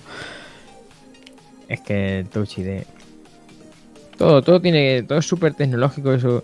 Es 1.69 1.81
que 1.83 2.27
Touch 2.33 2.59
ID. 2.59 2.83
Todo, 4.19 4.43
todo 4.43 4.61
tiene. 4.61 5.05
Todo 5.05 5.19
es 5.19 5.27
súper 5.27 5.55
tecnológico. 5.55 6.13
Eso. 6.13 6.43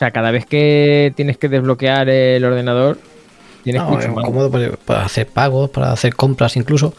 O 0.00 0.02
sea, 0.02 0.12
cada 0.12 0.30
vez 0.30 0.46
que 0.46 1.12
tienes 1.14 1.36
que 1.36 1.50
desbloquear 1.50 2.08
el 2.08 2.42
ordenador, 2.42 2.98
tienes 3.62 3.82
No, 3.82 3.98
que 3.98 4.06
es 4.06 4.10
cómodo 4.10 4.50
para, 4.50 4.70
para 4.78 5.04
hacer 5.04 5.26
pagos, 5.26 5.68
para 5.68 5.92
hacer 5.92 6.16
compras 6.16 6.56
incluso. 6.56 6.94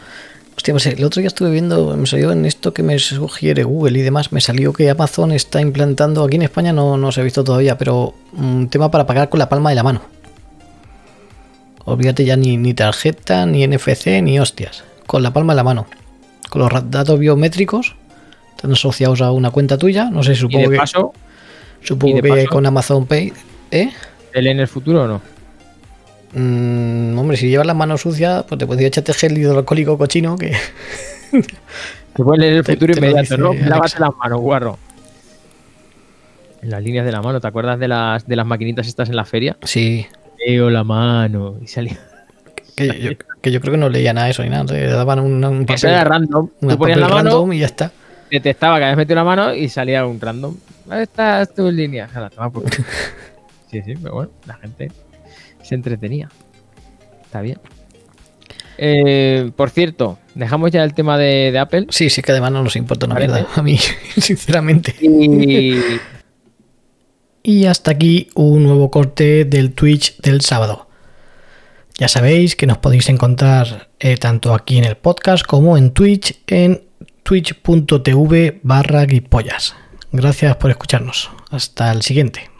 Hostia, 0.56 0.72
pues 0.72 0.86
el 0.86 1.02
otro 1.02 1.18
día 1.18 1.26
estuve 1.26 1.50
viendo, 1.50 1.96
me 1.96 2.06
salió 2.06 2.30
en 2.30 2.46
esto 2.46 2.72
que 2.72 2.84
me 2.84 2.96
sugiere 3.00 3.64
Google 3.64 3.98
y 3.98 4.02
demás, 4.02 4.30
me 4.30 4.40
salió 4.40 4.72
que 4.72 4.88
Amazon 4.88 5.32
está 5.32 5.60
implantando, 5.60 6.22
aquí 6.22 6.36
en 6.36 6.42
España 6.42 6.72
no, 6.72 6.96
no 6.96 7.10
se 7.10 7.22
ha 7.22 7.24
visto 7.24 7.42
todavía, 7.42 7.76
pero 7.76 8.14
un 8.34 8.68
tema 8.68 8.88
para 8.88 9.04
pagar 9.04 9.28
con 9.28 9.40
la 9.40 9.48
palma 9.48 9.70
de 9.70 9.74
la 9.74 9.82
mano. 9.82 10.02
Olvídate 11.84 12.24
ya 12.24 12.36
ni, 12.36 12.56
ni 12.56 12.72
tarjeta, 12.72 13.46
ni 13.46 13.66
NFC, 13.66 14.22
ni 14.22 14.38
hostias. 14.38 14.84
Con 15.08 15.24
la 15.24 15.32
palma 15.32 15.54
de 15.54 15.56
la 15.56 15.64
mano. 15.64 15.88
Con 16.50 16.62
los 16.62 16.70
datos 16.88 17.18
biométricos, 17.18 17.96
están 18.54 18.70
asociados 18.70 19.20
a 19.22 19.32
una 19.32 19.50
cuenta 19.50 19.76
tuya, 19.76 20.08
no 20.08 20.22
sé, 20.22 20.34
Y 20.34 20.36
supongo 20.36 20.70
de 20.70 20.76
que, 20.76 20.76
paso, 20.76 21.12
supongo 21.82 22.20
que 22.20 22.28
paso- 22.28 22.46
con 22.48 22.66
Amazon 22.66 23.06
Pay. 23.06 23.32
¿Eh? 23.70 23.90
¿el 24.34 24.46
en 24.46 24.60
el 24.60 24.68
futuro 24.68 25.02
o 25.04 25.06
no? 25.08 25.20
Mm, 26.34 27.18
hombre, 27.18 27.36
si 27.36 27.48
llevas 27.48 27.66
las 27.66 27.76
manos 27.76 28.00
sucias, 28.00 28.44
pues 28.48 28.58
te 28.58 28.66
puedes 28.66 28.84
echarte 28.84 29.12
gel 29.12 29.36
hidroalcohólico 29.36 29.98
cochino 29.98 30.36
que, 30.36 30.52
Te 31.32 32.22
puedes 32.22 32.40
leer 32.40 32.52
el 32.58 32.64
Te- 32.64 32.72
futuro 32.74 32.92
te 32.94 33.00
inmediato, 33.00 33.36
¿no? 33.38 33.52
dice 33.52 33.66
Lávate 33.68 33.98
las 34.00 34.10
manos, 34.18 34.40
guarro. 34.40 34.78
En 36.62 36.70
las 36.70 36.82
líneas 36.82 37.04
de 37.04 37.12
la 37.12 37.20
mano, 37.22 37.40
¿te 37.40 37.46
acuerdas 37.48 37.78
de 37.78 37.88
las, 37.88 38.26
de 38.26 38.36
las 38.36 38.46
maquinitas 38.46 38.86
estas 38.86 39.08
en 39.08 39.16
la 39.16 39.24
feria? 39.24 39.56
Sí. 39.64 40.06
Leo 40.46 40.70
la 40.70 40.84
mano 40.84 41.56
y 41.62 41.66
salía. 41.66 41.98
Que 42.76 42.98
yo, 43.00 43.10
que 43.42 43.50
yo 43.52 43.60
creo 43.60 43.72
que 43.72 43.78
no 43.78 43.88
leía 43.88 44.12
nada 44.12 44.26
de 44.26 44.30
eso 44.32 44.42
ni 44.42 44.48
nada. 44.50 44.64
Le 44.72 44.86
daban 44.86 45.18
un, 45.20 45.44
un 45.44 45.66
Eso 45.68 45.88
era 45.88 46.04
random. 46.04 46.48
Tú 46.48 46.54
ponías 46.78 46.78
papel 46.78 47.00
la 47.00 47.08
mano, 47.08 47.30
random 47.30 47.52
y 47.52 47.58
ya 47.58 47.66
está. 47.66 47.90
detectaba 48.30 48.78
que 48.78 48.84
habías 48.84 48.96
metido 48.96 49.16
la 49.16 49.24
mano 49.24 49.54
y 49.54 49.68
salía 49.68 50.06
un 50.06 50.20
random. 50.20 50.54
Ahí 50.92 51.04
estás 51.04 51.54
tú 51.54 51.68
en 51.68 51.76
línea. 51.76 52.06
Jala, 52.06 52.28
toma 52.28 52.50
por 52.52 52.64
culo. 52.64 52.76
Sí, 53.70 53.80
sí, 53.86 53.94
pero 54.02 54.14
bueno, 54.14 54.30
la 54.46 54.52
gente 54.56 54.92
se 55.62 55.74
entretenía. 55.74 56.28
Está 57.22 57.40
bien. 57.40 57.58
Eh, 58.76 59.50
por 59.56 59.70
cierto, 59.70 60.18
dejamos 60.34 60.70
ya 60.70 60.84
el 60.84 60.92
tema 60.92 61.16
de, 61.16 61.50
de 61.50 61.58
Apple. 61.58 61.86
Sí, 61.88 62.10
sí, 62.10 62.20
que 62.20 62.32
además 62.32 62.52
no 62.52 62.62
nos 62.62 62.76
importa 62.76 63.06
una 63.06 63.14
mierda. 63.14 63.46
A 63.54 63.62
mí, 63.62 63.78
sinceramente. 64.18 64.94
Y 65.00 65.80
Y 67.42 67.64
hasta 67.64 67.92
aquí 67.92 68.28
un 68.34 68.64
nuevo 68.64 68.90
corte 68.90 69.46
del 69.46 69.72
Twitch 69.72 70.18
del 70.20 70.42
sábado. 70.42 70.90
Ya 71.98 72.08
sabéis 72.08 72.54
que 72.54 72.66
nos 72.66 72.76
podéis 72.76 73.08
encontrar 73.08 73.88
eh, 74.00 74.18
tanto 74.18 74.52
aquí 74.52 74.76
en 74.76 74.84
el 74.84 74.98
podcast 74.98 75.46
como 75.46 75.78
en 75.78 75.92
Twitch 75.92 76.42
en 76.46 76.82
twitch.tv 77.22 78.60
barra 78.62 79.06
guipollas. 79.06 79.76
Gracias 80.12 80.56
por 80.56 80.70
escucharnos. 80.70 81.30
Hasta 81.50 81.90
el 81.90 82.02
siguiente. 82.02 82.51